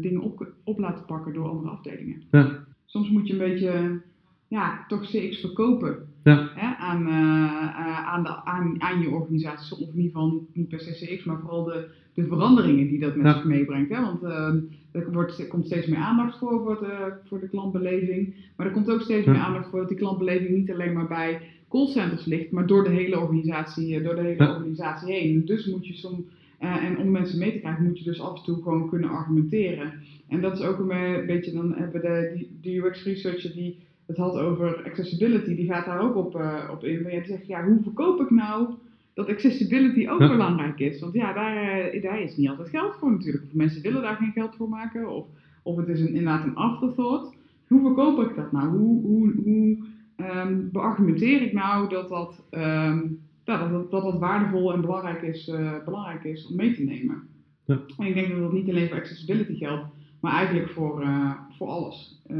dingen 0.00 0.20
op, 0.20 0.52
op 0.64 0.78
laten 0.78 1.04
pakken 1.04 1.32
door 1.32 1.48
andere 1.48 1.70
afdelingen. 1.70 2.22
Ja. 2.30 2.66
Soms 2.84 3.10
moet 3.10 3.26
je 3.26 3.32
een 3.32 3.38
beetje, 3.38 4.00
ja, 4.48 4.84
toch 4.88 5.00
CX 5.00 5.40
verkopen 5.40 6.08
Ja. 6.24 6.48
hè, 6.54 6.76
aan, 6.76 7.06
eh, 7.06 7.12
eh, 7.14 8.08
aan, 8.08 8.22
de, 8.22 8.44
aan, 8.44 8.74
aan 8.82 9.00
je 9.00 9.10
organisatie. 9.10 9.72
Of 9.76 9.80
in 9.80 9.96
ieder 9.96 10.10
geval 10.10 10.30
niet, 10.32 10.42
niet 10.56 10.68
per 10.68 10.80
se 10.80 10.90
CX, 11.06 11.24
maar 11.24 11.38
vooral 11.40 11.64
de, 11.64 11.88
de 12.14 12.24
veranderingen 12.26 12.88
die 12.88 12.98
dat 13.00 13.16
met 13.16 13.26
Ja. 13.26 13.32
zich 13.34 13.44
meebrengt. 13.44 13.90
Hè? 13.90 14.00
Want 14.00 14.22
eh, 14.22 14.54
er, 14.92 15.12
wordt, 15.12 15.38
er 15.38 15.46
komt 15.46 15.66
steeds 15.66 15.86
meer 15.86 15.98
aandacht 15.98 16.38
voor, 16.38 16.62
voor, 16.64 16.78
de, 16.80 17.12
voor 17.24 17.40
de 17.40 17.48
klantbeleving. 17.48 18.34
Maar 18.56 18.66
er 18.66 18.72
komt 18.72 18.90
ook 18.90 19.00
steeds 19.00 19.24
Ja. 19.24 19.32
meer 19.32 19.40
aandacht 19.40 19.68
voor 19.70 19.78
dat 19.78 19.88
die 19.88 19.98
klantbeleving 19.98 20.50
niet 20.56 20.70
alleen 20.72 20.92
maar 20.92 21.06
bij 21.08 21.40
callcenters 21.68 22.24
ligt, 22.24 22.50
maar 22.50 22.66
door 22.66 22.84
de 22.84 22.90
hele 22.90 23.18
organisatie, 23.20 23.96
eh, 23.96 24.04
door 24.04 24.14
de 24.14 24.20
hele 24.22 24.44
Ja. 24.44 24.54
organisatie 24.54 25.12
heen. 25.12 25.44
Dus 25.44 25.66
moet 25.66 25.86
je 25.86 25.94
soms, 25.94 26.20
en 26.58 26.98
om 26.98 27.10
mensen 27.10 27.38
mee 27.38 27.52
te 27.52 27.58
krijgen, 27.58 27.84
moet 27.84 27.98
je 27.98 28.04
dus 28.04 28.20
af 28.20 28.38
en 28.38 28.44
toe 28.44 28.62
gewoon 28.62 28.88
kunnen 28.88 29.10
argumenteren. 29.10 29.92
En 30.28 30.40
dat 30.40 30.58
is 30.58 30.64
ook 30.64 30.78
een 30.78 31.26
beetje, 31.26 31.52
dan 31.52 31.74
hebben 31.74 32.00
we 32.00 32.06
de, 32.08 32.32
die, 32.36 32.50
de 32.60 32.76
UX 32.86 33.04
researcher 33.04 33.52
die 33.54 33.78
het 34.10 34.18
had 34.18 34.36
over 34.38 34.82
accessibility, 34.84 35.54
die 35.54 35.66
gaat 35.72 35.84
daar 35.84 36.00
ook 36.00 36.16
op, 36.16 36.34
eh, 36.34 36.68
op 36.70 36.84
in. 36.84 37.02
Maar 37.02 37.14
je 37.14 37.24
zegt, 37.24 37.46
ja, 37.46 37.64
hoe 37.64 37.82
verkoop 37.82 38.20
ik 38.20 38.30
nou 38.30 38.68
dat 39.14 39.28
accessibility 39.28 40.08
ook 40.08 40.20
Ja. 40.20 40.28
belangrijk 40.28 40.78
is? 40.78 41.00
Want 41.00 41.12
ja, 41.14 41.32
daar, 41.32 41.56
eh, 41.56 42.02
daar 42.02 42.20
is 42.20 42.36
niet 42.36 42.48
altijd 42.48 42.68
geld 42.68 42.96
voor 42.96 43.10
natuurlijk. 43.10 43.44
Of 43.44 43.54
mensen 43.54 43.82
willen 43.82 44.02
daar 44.02 44.16
geen 44.16 44.32
geld 44.32 44.56
voor 44.56 44.68
maken, 44.68 45.10
of, 45.16 45.26
of 45.62 45.76
het 45.76 45.88
is 45.88 46.00
een, 46.00 46.08
inderdaad 46.08 46.44
een 46.44 46.54
afterthought. 46.54 47.34
Hoe 47.68 47.80
verkoop 47.80 48.20
ik 48.30 48.36
dat 48.36 48.52
nou? 48.52 48.68
Hoe, 48.68 49.02
hoe, 49.02 49.32
hoe 49.44 49.78
ehm, 50.16 50.58
beargumenteer 50.72 51.42
ik 51.42 51.52
nou 51.52 51.88
dat 51.88 52.08
dat, 52.08 52.42
ehm, 52.50 52.98
ja, 53.44 53.58
dat, 53.58 53.70
dat, 53.70 53.90
dat 53.90 54.02
dat 54.02 54.18
waardevol 54.18 54.72
en 54.72 54.80
belangrijk 54.80 55.22
is, 55.22 55.48
eh, 55.48 55.84
belangrijk 55.84 56.24
is 56.24 56.46
om 56.46 56.56
mee 56.56 56.74
te 56.74 56.82
nemen? 56.82 57.22
Ja. 57.64 57.80
En 57.98 58.06
ik 58.06 58.14
denk 58.14 58.28
dat 58.30 58.40
dat 58.40 58.52
niet 58.52 58.68
alleen 58.68 58.88
voor 58.88 58.96
accessibility 58.98 59.54
geldt, 59.56 59.84
maar 60.20 60.32
eigenlijk 60.32 60.68
voor, 60.68 61.00
eh, 61.00 61.32
voor 61.56 61.66
alles 61.66 62.20
eh, 62.26 62.36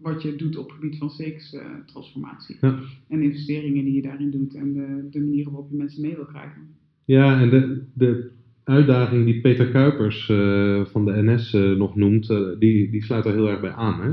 wat 0.00 0.22
je 0.22 0.36
doet 0.36 0.56
op 0.56 0.64
het 0.64 0.74
gebied 0.74 0.98
van 0.98 1.08
CX-transformatie. 1.08 2.56
Ja. 2.60 2.78
En 3.08 3.22
investeringen 3.22 3.84
die 3.84 3.94
je 3.94 4.02
daarin 4.02 4.30
doet 4.30 4.54
en 4.54 4.72
de, 4.72 5.08
de 5.10 5.20
manieren 5.20 5.52
waarop 5.52 5.70
je 5.70 5.76
mensen 5.76 6.02
mee 6.02 6.14
wil 6.14 6.24
krijgen. 6.24 6.62
Ja, 7.04 7.40
en 7.40 7.50
de, 7.50 7.82
de 7.92 8.30
uitdaging 8.64 9.24
die 9.24 9.40
Peter 9.40 9.66
Kuipers 9.66 10.28
eh, 10.28 10.84
van 10.84 11.04
de 11.04 11.22
NS 11.22 11.54
eh, 11.54 11.70
nog 11.70 11.96
noemt, 11.96 12.26
die, 12.58 12.90
die 12.90 13.04
sluit 13.04 13.24
daar 13.24 13.34
heel 13.34 13.48
erg 13.48 13.60
bij 13.60 13.72
aan. 13.72 14.00
Hè? 14.00 14.12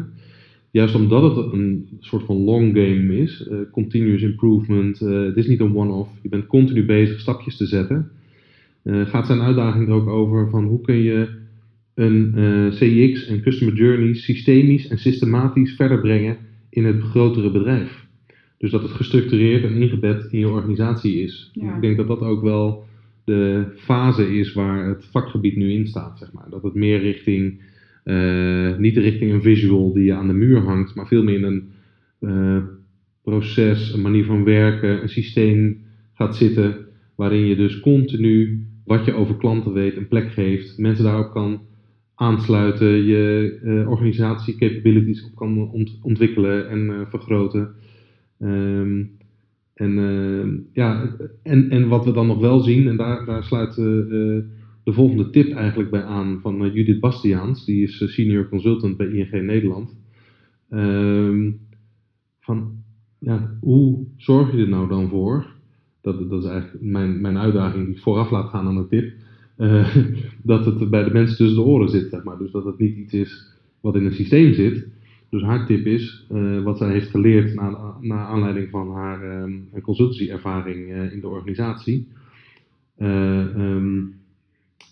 Juist 0.71 0.95
omdat 0.95 1.35
het 1.35 1.53
een 1.53 1.89
soort 1.99 2.25
van 2.25 2.35
long 2.35 2.67
game 2.67 3.17
is, 3.17 3.49
continuous 3.71 4.21
improvement, 4.21 4.99
het 4.99 5.37
is 5.37 5.47
niet 5.47 5.59
een 5.59 5.75
one-off, 5.75 6.09
je 6.21 6.29
bent 6.29 6.47
continu 6.47 6.85
bezig 6.85 7.19
stapjes 7.19 7.57
te 7.57 7.65
zetten, 7.65 8.11
gaat 8.83 9.25
zijn 9.25 9.41
uitdaging 9.41 9.87
er 9.87 9.93
ook 9.93 10.07
over 10.07 10.49
van 10.49 10.63
hoe 10.63 10.81
kun 10.81 10.95
je 10.95 11.40
een 12.01 12.33
eh, 12.35 12.67
CX 12.69 13.27
en 13.27 13.41
customer 13.41 13.75
journey 13.75 14.13
systemisch 14.13 14.87
en 14.87 14.97
systematisch 14.97 15.75
verder 15.75 15.99
brengen 15.99 16.37
in 16.69 16.85
het 16.85 17.01
grotere 17.01 17.51
bedrijf. 17.51 18.05
Dus 18.57 18.71
dat 18.71 18.81
het 18.81 18.91
gestructureerd 18.91 19.63
en 19.63 19.75
ingebed 19.75 20.27
in 20.31 20.39
je 20.39 20.49
organisatie 20.49 21.23
is. 21.23 21.51
Ja. 21.53 21.75
Ik 21.75 21.81
denk 21.81 21.97
dat 21.97 22.07
dat 22.07 22.19
ook 22.19 22.41
wel 22.41 22.83
de 23.23 23.65
fase 23.75 24.37
is 24.37 24.53
waar 24.53 24.87
het 24.87 25.05
vakgebied 25.05 25.55
nu 25.55 25.71
in 25.71 25.87
staat, 25.87 26.17
zeg 26.17 26.31
maar. 26.31 26.49
Dat 26.49 26.63
het 26.63 26.73
meer 26.73 26.99
richting, 26.99 27.61
eh, 28.03 28.77
niet 28.77 28.97
richting 28.97 29.31
een 29.31 29.41
visual 29.41 29.93
die 29.93 30.03
je 30.03 30.13
aan 30.13 30.27
de 30.27 30.33
muur 30.33 30.59
hangt, 30.59 30.95
maar 30.95 31.07
veel 31.07 31.23
meer 31.23 31.37
in 31.37 31.43
een 31.43 31.69
eh, 32.19 32.63
proces, 33.23 33.93
een 33.93 34.01
manier 34.01 34.25
van 34.25 34.43
werken, 34.43 35.01
een 35.01 35.09
systeem 35.09 35.81
gaat 36.13 36.35
zitten, 36.35 36.75
waarin 37.15 37.45
je 37.45 37.55
dus 37.55 37.79
continu 37.79 38.65
wat 38.85 39.05
je 39.05 39.13
over 39.13 39.35
klanten 39.35 39.73
weet 39.73 39.97
een 39.97 40.07
plek 40.07 40.31
geeft, 40.31 40.77
mensen 40.77 41.03
daarop 41.03 41.31
kan 41.31 41.61
aansluiten, 42.21 43.03
je 43.05 43.57
eh, 43.63 43.89
organisatie 43.89 44.55
capabilities 44.55 45.23
op 45.23 45.35
kan 45.35 45.71
ont- 45.71 45.99
ontwikkelen 46.01 46.69
en 46.69 46.89
eh, 46.89 47.01
vergroten. 47.09 47.69
Ehm, 48.39 49.03
en, 49.73 49.97
ehm, 49.97 50.57
ja, 50.73 51.15
en, 51.43 51.69
en 51.69 51.87
wat 51.87 52.05
we 52.05 52.11
dan 52.11 52.27
nog 52.27 52.39
wel 52.39 52.59
zien, 52.59 52.87
en 52.87 52.97
daar, 52.97 53.25
daar 53.25 53.43
sluit 53.43 53.69
eh, 53.69 53.75
de 54.83 54.93
volgende 54.93 55.29
tip 55.29 55.53
eigenlijk 55.53 55.89
bij 55.89 56.03
aan 56.03 56.39
van 56.41 56.71
Judith 56.73 56.99
Bastiaans, 56.99 57.65
die 57.65 57.83
is 57.83 58.13
senior 58.13 58.49
consultant 58.49 58.97
bij 58.97 59.07
ING 59.07 59.31
Nederland. 59.31 59.95
Ehm, 60.69 61.51
van, 62.39 62.71
ja, 63.19 63.57
hoe 63.59 64.05
zorg 64.17 64.51
je 64.51 64.57
er 64.57 64.69
nou 64.69 64.87
dan 64.87 65.09
voor? 65.09 65.45
Dat, 66.01 66.29
dat 66.29 66.43
is 66.43 66.49
eigenlijk 66.49 66.83
mijn, 66.83 67.21
mijn 67.21 67.37
uitdaging 67.37 67.85
die 67.85 67.95
ik 67.95 68.01
vooraf 68.01 68.31
laat 68.31 68.49
gaan 68.49 68.67
aan 68.67 68.75
de 68.75 68.87
tip. 68.87 69.13
Eh, 69.61 69.95
dat 70.51 70.65
het 70.65 70.89
bij 70.89 71.03
de 71.03 71.11
mensen 71.11 71.37
tussen 71.37 71.55
de 71.55 71.69
oren 71.69 71.89
zit, 71.89 72.09
zeg 72.09 72.23
maar. 72.23 72.37
Dus 72.37 72.51
dat 72.51 72.65
het 72.65 72.79
niet 72.79 72.97
iets 72.97 73.13
is 73.13 73.51
wat 73.79 73.95
in 73.95 74.05
een 74.05 74.13
systeem 74.13 74.53
zit. 74.53 74.87
Dus 75.29 75.41
haar 75.41 75.65
tip 75.65 75.85
is, 75.85 76.25
eh, 76.29 76.63
wat 76.63 76.77
zij 76.77 76.91
heeft 76.91 77.09
geleerd 77.09 77.55
na, 77.55 77.95
na 78.01 78.25
aanleiding 78.25 78.69
van 78.69 78.91
haar 78.91 79.23
eh, 79.23 79.43
in 81.13 81.19
de 81.21 81.27
organisatie. 81.27 82.07
Eh, 82.97 83.55
ehm, 83.55 83.99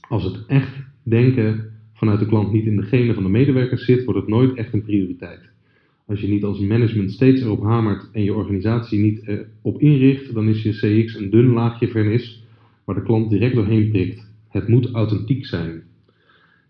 als 0.08 0.23
het 0.23 0.45
echt 0.47 0.75
denken 1.03 1.71
vanuit 1.93 2.19
de 2.19 2.25
klant 2.25 2.51
niet 2.51 2.65
in 2.65 2.75
de 2.75 2.84
genen 2.84 3.13
van 3.13 3.23
de 3.23 3.29
medewerkers 3.29 3.86
zit, 3.86 4.03
wordt 4.03 4.19
het 4.19 4.29
nooit 4.29 4.53
echt 4.53 4.73
een 4.73 4.84
prioriteit. 4.84 5.49
Als 6.05 6.21
je 6.21 6.27
niet 6.27 6.43
als 6.43 6.60
management 6.60 7.12
steeds 7.12 7.41
erop 7.41 7.63
hamert 7.63 8.10
en 8.12 8.23
je 8.23 8.34
organisatie 8.34 8.99
niet 8.99 9.27
erop 9.27 9.82
inricht, 9.82 10.34
dan 10.34 10.47
is 10.47 10.63
je 10.63 11.03
CX 11.03 11.15
een 11.15 11.29
dun 11.29 11.53
laagje 11.53 11.88
vernis 11.88 12.43
waar 12.86 12.95
de 12.95 13.03
klant 13.03 13.29
direct 13.29 13.55
doorheen 13.55 13.89
prikt. 13.91 14.29
Het 14.60 14.67
moet 14.67 14.91
authentiek 14.91 15.45
zijn. 15.45 15.84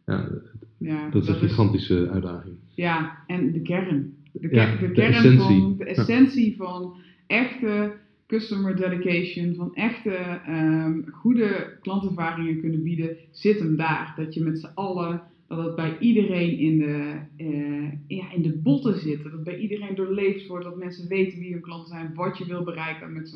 Ja, 0.05 0.29
Ja, 0.77 1.09
dat 1.09 1.23
is 1.23 1.29
een 1.29 1.35
gigantische 1.35 2.09
uitdaging. 2.09 2.55
Ja, 2.75 3.17
en 3.27 3.51
de 3.51 3.61
kern. 3.61 4.13
De, 4.31 4.39
ker- 4.39 4.53
Ja, 4.55 4.75
de 4.75 4.87
de 4.87 4.91
kern 4.91 5.13
essentie. 5.13 5.39
van 5.59 5.75
de 5.77 5.83
essentie 5.85 6.55
van 6.55 6.95
echte 7.27 7.91
customer 8.27 8.75
dedication, 8.75 9.55
van 9.55 9.75
echte 9.75 10.11
ehm, 10.45 11.01
goede 11.11 11.77
klantervaringen 11.81 12.59
kunnen 12.59 12.83
bieden, 12.83 13.17
zit 13.31 13.59
hem 13.59 13.75
daar. 13.75 14.13
Dat 14.15 14.33
je 14.33 14.41
met 14.43 14.59
z'n 14.59 14.71
allen, 14.75 15.21
dat 15.47 15.65
het 15.65 15.75
bij 15.75 15.97
iedereen 15.99 16.57
in 16.57 16.77
de, 16.77 17.15
eh, 17.37 17.91
ja, 18.17 18.31
in 18.33 18.41
de 18.41 18.57
botten 18.63 18.99
zit. 18.99 19.23
Dat 19.23 19.31
het 19.31 19.43
bij 19.43 19.57
iedereen 19.57 19.95
doorleefd 19.95 20.47
wordt, 20.47 20.65
dat 20.65 20.77
mensen 20.77 21.07
weten 21.07 21.39
wie 21.39 21.51
hun 21.51 21.61
klanten 21.61 21.87
zijn, 21.89 22.11
wat 22.13 22.37
je 22.37 22.45
wil 22.45 22.63
bereiken. 22.63 23.13
Met 23.13 23.29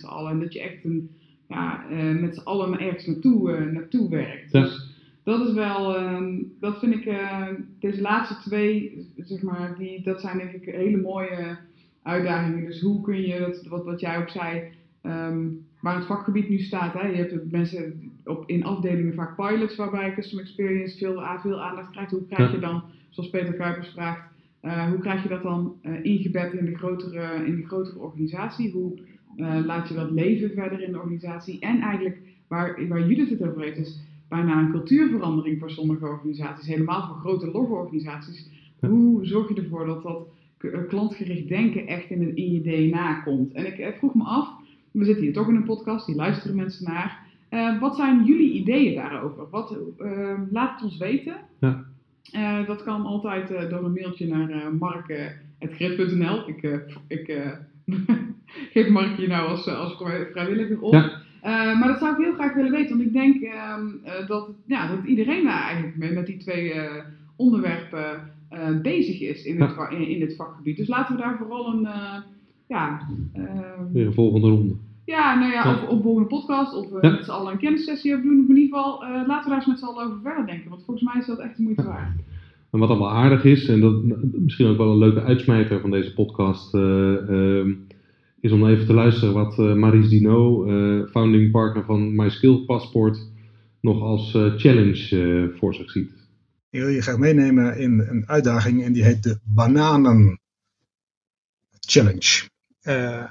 z'n 0.00 0.06
allen. 0.06 0.30
En 0.32 0.40
dat 0.40 0.52
je 0.52 0.60
echt 0.60 0.84
een, 0.84 1.10
ja, 1.50 1.84
eh, 1.90 2.20
met 2.20 2.34
z'n 2.34 2.44
allen 2.44 2.80
ergens 2.80 3.06
naartoe, 3.06 3.52
eh, 3.52 3.72
naartoe 3.72 4.08
werkt. 4.08 4.52
Ja. 4.52 4.60
Dus 4.60 4.88
dat 5.24 5.48
is 5.48 5.52
wel, 5.54 5.96
ehm, 5.96 6.36
dat 6.60 6.78
vind 6.78 6.94
ik, 6.94 7.06
eh, 7.06 7.46
deze 7.80 8.00
laatste 8.00 8.36
twee, 8.48 9.06
zeg 9.16 9.42
maar, 9.42 9.74
die, 9.78 10.02
dat 10.02 10.20
zijn 10.20 10.38
denk 10.38 10.52
ik 10.52 10.74
hele 10.74 11.00
mooie 11.00 11.56
uitdagingen. 12.02 12.66
Dus 12.66 12.80
hoe 12.80 13.00
kun 13.00 13.20
je, 13.20 13.38
dat, 13.38 13.66
wat, 13.66 13.84
wat 13.84 14.00
jij 14.00 14.18
ook 14.18 14.28
zei, 14.28 14.62
ehm, 15.02 15.46
waar 15.80 15.96
het 15.96 16.06
vakgebied 16.06 16.48
nu 16.48 16.58
staat. 16.58 16.92
Hè? 16.92 17.06
Je 17.06 17.16
hebt 17.16 17.50
mensen 17.50 18.12
op, 18.24 18.44
in 18.46 18.64
afdelingen 18.64 19.14
vaak 19.14 19.36
pilots 19.36 19.76
waarbij 19.76 20.14
customer 20.14 20.44
experience 20.44 20.98
veel, 20.98 21.22
veel 21.40 21.62
aandacht 21.62 21.90
krijgt. 21.90 22.10
Hoe 22.10 22.26
krijg 22.26 22.52
je 22.52 22.58
dan, 22.58 22.82
zoals 23.08 23.30
Peter 23.30 23.54
Kuipers 23.54 23.88
vraagt, 23.88 24.28
hoe 24.60 24.98
krijg 25.00 25.22
je 25.22 25.28
dat 25.28 25.42
dan 25.42 25.74
ingebed 26.02 26.52
in 26.52 26.64
de 26.64 26.76
grotere, 26.76 27.46
in 27.46 27.56
de 27.56 27.66
grotere 27.66 27.98
organisatie? 27.98 28.72
Hoe 28.72 28.98
eh, 29.36 29.58
laat 29.64 29.88
je 29.88 29.94
dat 29.94 30.10
leven 30.10 30.50
verder 30.50 30.82
in 30.82 30.92
de 30.92 30.98
organisatie? 30.98 31.60
En 31.60 31.80
eigenlijk, 31.80 32.18
waar, 32.48 32.88
waar 32.88 33.08
Judith 33.08 33.30
het 33.30 33.48
over 33.48 33.62
heeft, 33.62 33.76
is 33.78 34.00
bijna 34.28 34.58
een 34.58 34.70
cultuurverandering 34.70 35.58
voor 35.58 35.70
sommige 35.70 36.04
organisaties, 36.06 36.66
helemaal 36.66 37.06
voor 37.06 37.16
grote 37.16 37.50
logorganisaties. 37.50 38.50
Ja. 38.80 38.88
Hoe 38.88 39.26
zorg 39.26 39.48
je 39.48 39.54
ervoor 39.62 39.86
dat 39.86 40.02
dat 40.02 40.28
eh, 40.58 40.70
klantgericht 40.88 41.48
denken 41.48 41.86
echt 41.86 42.10
in, 42.10 42.22
het- 42.26 42.36
in 42.36 42.52
je 42.52 42.62
DNA 42.62 43.20
komt? 43.20 43.52
En 43.52 43.66
ik 43.66 43.78
eh, 43.78 43.92
vroeg 43.98 44.14
me 44.14 44.22
af, 44.24 44.48
we 44.90 45.04
zitten 45.04 45.24
hier 45.24 45.32
toch 45.32 45.48
in 45.48 45.54
een 45.54 45.64
podcast, 45.64 46.06
die 46.06 46.14
luisteren 46.16 46.56
mensen 46.56 46.84
naar. 46.84 47.28
Wat 47.80 47.96
zijn 47.96 48.24
jullie 48.24 48.52
ideeën 48.52 48.94
daarover? 48.94 49.48
Wat, 49.50 49.76
laat 50.50 50.74
het 50.74 50.82
ons 50.82 50.96
weten. 50.96 51.36
Ja. 51.60 51.84
Dat 52.66 52.82
kan 52.82 53.02
altijd 53.04 53.70
door 53.70 53.84
een 53.84 53.92
mailtje 53.92 54.26
naar 54.26 54.74
mark.grid.nl. 55.58 56.48
Ik, 56.48 56.62
ik 57.08 57.56
geef 58.72 58.88
Mark 58.88 59.16
hier 59.16 59.28
nou 59.28 59.48
als, 59.48 59.68
als 59.68 59.96
vrijwilliger 60.32 60.80
op. 60.80 60.92
Ja. 60.92 61.74
maar 61.74 61.88
dat 61.88 61.98
zou 61.98 62.12
ik 62.12 62.24
heel 62.24 62.34
graag 62.34 62.54
willen 62.54 62.70
weten, 62.70 62.96
want 62.96 63.08
ik 63.08 63.12
denk 63.12 63.42
ehm, 63.42 63.86
dat, 64.26 64.50
ja, 64.66 64.88
dat 64.88 65.04
iedereen 65.04 65.44
daar 65.44 65.62
eigenlijk 65.62 65.96
mee, 65.96 66.12
met 66.12 66.26
die 66.26 66.36
twee 66.36 66.72
onderwerpen 67.36 68.32
bezig 68.82 69.20
is 69.20 69.44
in 69.44 69.60
het, 69.60 69.76
in, 69.90 70.08
in, 70.08 70.20
het 70.20 70.36
vakgebied. 70.36 70.76
Dus 70.76 70.88
laten 70.88 71.16
we 71.16 71.22
daar 71.22 71.36
vooral 71.36 71.72
een, 71.72 71.88
ja... 72.68 73.08
Ehm, 73.32 73.92
Weer 73.92 74.06
een 74.06 74.12
volgende 74.12 74.48
ronde. 74.48 74.74
Ja, 75.04 75.38
nou 75.38 75.52
ja, 75.52 75.72
Of, 75.72 75.90
een 75.90 76.02
volgende 76.02 76.28
podcast 76.28 76.74
of 76.74 76.92
uh, 76.92 77.00
met 77.00 77.24
z'n 77.24 77.30
allen 77.30 77.52
een 77.52 77.58
kennissessie 77.58 78.12
over 78.12 78.24
doen. 78.24 78.42
Of 78.42 78.48
in 78.48 78.56
ieder 78.56 78.78
geval, 78.78 79.00
laten 79.26 79.42
we 79.42 79.48
daar 79.48 79.58
eens 79.58 79.66
met 79.66 79.78
z'n 79.78 79.84
allen 79.84 80.06
over 80.06 80.20
verder 80.22 80.46
denken. 80.46 80.70
Want 80.70 80.84
volgens 80.84 81.12
mij 81.12 81.20
is 81.20 81.26
dat 81.26 81.38
echt 81.38 81.56
de 81.56 81.62
moeite 81.62 81.82
waard. 81.82 82.16
En 82.70 82.78
wat 82.78 82.88
dan 82.88 82.98
wel 82.98 83.10
aardig 83.10 83.44
is, 83.44 83.68
en 83.68 83.80
dat 83.80 84.02
misschien 84.32 84.66
ook 84.66 84.76
wel 84.76 84.90
een 84.90 84.98
leuke 84.98 85.22
uitsmijter 85.22 85.80
van 85.80 85.90
deze 85.90 86.14
podcast, 86.14 86.74
uh, 86.74 87.66
is 88.40 88.52
om 88.52 88.66
even 88.66 88.86
te 88.86 88.94
luisteren 88.94 89.34
wat 89.34 89.56
Maries 89.56 90.08
Dino, 90.08 90.64
founding 91.06 91.50
partner 91.50 91.84
van 91.84 92.14
My 92.14 92.28
Skill 92.28 92.64
Passport, 92.66 93.28
nog 93.80 94.02
als 94.02 94.30
challenge 94.56 95.52
voor 95.56 95.74
zich 95.74 95.90
ziet. 95.90 96.10
Ik 96.70 96.80
wil 96.80 96.88
je 96.88 97.02
graag 97.02 97.18
meenemen 97.18 97.78
in 97.78 98.00
een 98.08 98.28
uitdaging 98.28 98.84
en 98.84 98.92
die 98.92 99.04
heet 99.04 99.22
de 99.22 99.38
Bananen 99.42 100.40
Challenge. 101.80 102.48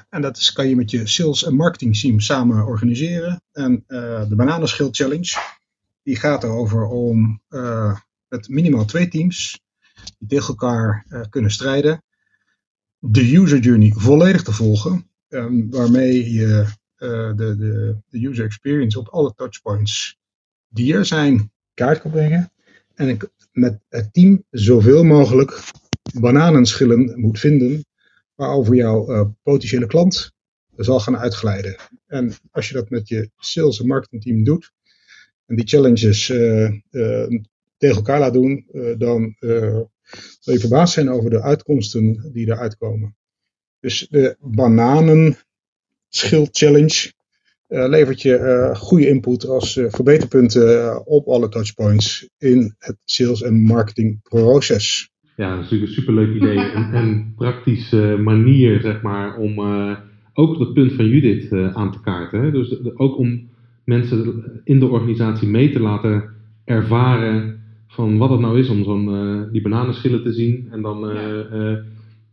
En 0.09 0.21
dat 0.21 0.37
is, 0.37 0.51
kan 0.51 0.69
je 0.69 0.75
met 0.75 0.91
je 0.91 1.07
sales 1.07 1.45
en 1.45 1.55
marketing 1.55 1.99
team 1.99 2.19
samen 2.19 2.65
organiseren. 2.65 3.41
En 3.51 3.83
de 3.87 4.33
Bananenschil 4.35 4.89
Challenge, 4.91 5.37
die 6.03 6.15
gaat 6.15 6.43
erover 6.43 6.87
om 6.87 7.41
met 8.29 8.49
minimaal 8.49 8.85
twee 8.85 9.07
teams 9.07 9.61
die 10.17 10.27
tegen 10.27 10.47
elkaar 10.47 11.05
kunnen 11.29 11.51
de 12.99 13.35
user 13.35 13.59
journey 13.59 13.93
volledig 13.95 14.43
te 14.43 14.51
volgen. 14.51 15.09
Um, 15.29 15.69
waarmee 15.69 16.31
je 16.31 16.65
de, 16.97 17.33
de, 17.35 17.97
de 18.09 18.27
user 18.27 18.45
experience 18.45 18.99
op 18.99 19.07
alle 19.07 19.33
touchpoints 19.35 20.17
die 20.67 20.93
er 20.93 21.05
zijn 21.05 21.51
kaart 21.73 22.01
kan 22.01 22.11
brengen. 22.11 22.51
En 22.95 23.17
met 23.51 23.79
het 23.89 24.13
team 24.13 24.43
zoveel 24.49 25.03
mogelijk 25.03 25.61
bananenschillen 26.19 27.19
moet 27.19 27.39
vinden 27.39 27.85
waarover 28.35 28.75
jouw 28.75 29.11
uh, 29.11 29.25
potentiële 29.43 29.87
klant 29.87 30.31
zal 30.75 30.99
gaan 30.99 31.17
uitglijden. 31.17 31.75
En 32.07 32.33
als 32.51 32.67
je 32.67 32.73
dat 32.73 32.89
met 32.89 33.07
je 33.07 33.29
sales 33.37 33.79
en 33.79 33.87
marketing 33.87 34.23
team 34.23 34.43
doet, 34.43 34.71
en 35.45 35.55
die 35.55 35.67
challenges 35.67 36.29
tegen 37.79 37.95
elkaar 37.95 38.19
laat 38.19 38.33
doen, 38.33 38.65
dan 38.97 39.35
zal 40.39 40.53
je 40.53 40.59
verbaasd 40.59 40.93
zijn 40.93 41.09
over 41.09 41.29
de 41.29 41.41
uitkomsten 41.41 42.29
die 42.33 42.47
eruit 42.47 42.77
komen. 42.77 43.15
Dus 43.79 44.07
de 44.09 44.35
bananen 44.39 45.37
schild 46.07 46.49
challenge 46.51 47.11
levert 47.67 48.21
je 48.21 48.71
goede 48.75 49.07
input 49.07 49.47
als 49.47 49.73
verbeterpunten 49.87 51.05
op 51.05 51.27
alle 51.27 51.49
touchpoints 51.49 52.29
in 52.37 52.75
het 52.77 52.97
sales 53.05 53.41
en 53.41 53.61
marketing 53.63 54.21
proces. 54.21 55.11
Ja, 55.39 55.55
dat 55.55 55.65
is 55.65 55.69
natuurlijk 55.71 55.89
een 55.91 55.97
superleuk 55.97 56.35
idee 56.35 56.57
en, 56.77 56.93
en 56.93 57.33
praktische 57.35 58.17
manier, 58.23 58.81
zeg 58.81 59.01
maar, 59.01 59.37
om 59.37 59.59
uh, 59.59 59.97
ook 60.33 60.59
het 60.59 60.73
punt 60.73 60.93
van 60.93 61.07
Judith 61.07 61.51
uh, 61.51 61.75
aan 61.75 61.91
te 61.91 62.01
kaarten. 62.01 62.41
Hè? 62.41 62.51
Dus 62.51 62.69
de, 62.69 62.91
ook 62.95 63.17
om 63.17 63.49
mensen 63.85 64.43
in 64.63 64.79
de 64.79 64.87
organisatie 64.87 65.47
mee 65.47 65.71
te 65.71 65.79
laten 65.79 66.29
ervaren 66.65 67.58
van 67.99 68.17
wat 68.17 68.29
het 68.29 68.39
nou 68.39 68.59
is 68.59 68.69
om 68.69 68.83
zo'n 68.83 69.09
uh, 69.09 69.51
die 69.51 69.61
bananenschillen 69.61 70.23
te 70.23 70.33
zien 70.33 70.67
en 70.71 70.81
dan 70.81 70.99
ja. 70.99 71.83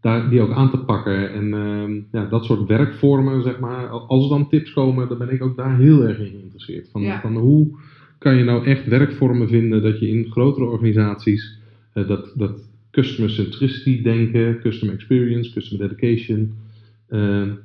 daar, 0.00 0.30
die 0.30 0.40
ook 0.40 0.52
aan 0.52 0.70
te 0.70 0.78
pakken. 0.78 1.32
En 1.32 1.54
ehm, 1.54 2.00
ja, 2.12 2.28
dat 2.28 2.44
soort 2.44 2.68
werkvormen, 2.68 3.42
zeg 3.42 3.58
maar, 3.58 3.88
als 3.88 4.22
er 4.22 4.28
dan 4.28 4.48
tips 4.48 4.72
komen, 4.72 5.08
dan 5.08 5.18
ben 5.18 5.30
ik 5.30 5.42
ook 5.42 5.56
daar 5.56 5.78
heel 5.78 6.02
erg 6.02 6.18
in 6.18 6.30
geïnteresseerd. 6.30 6.88
Van, 6.90 7.02
ja. 7.02 7.20
van 7.20 7.36
hoe 7.36 7.78
kan 8.18 8.36
je 8.36 8.44
nou 8.44 8.64
echt 8.64 8.86
werkvormen 8.86 9.48
vinden 9.48 9.82
dat 9.82 10.00
je 10.00 10.08
in 10.08 10.30
grotere 10.30 10.66
organisaties 10.66 11.58
dat, 11.92 12.32
dat 12.34 12.68
customer 12.90 13.30
centricity 13.30 14.02
denken, 14.02 14.60
customer 14.60 14.94
experience, 14.94 15.52
customer 15.52 15.88
dedication 15.88 16.54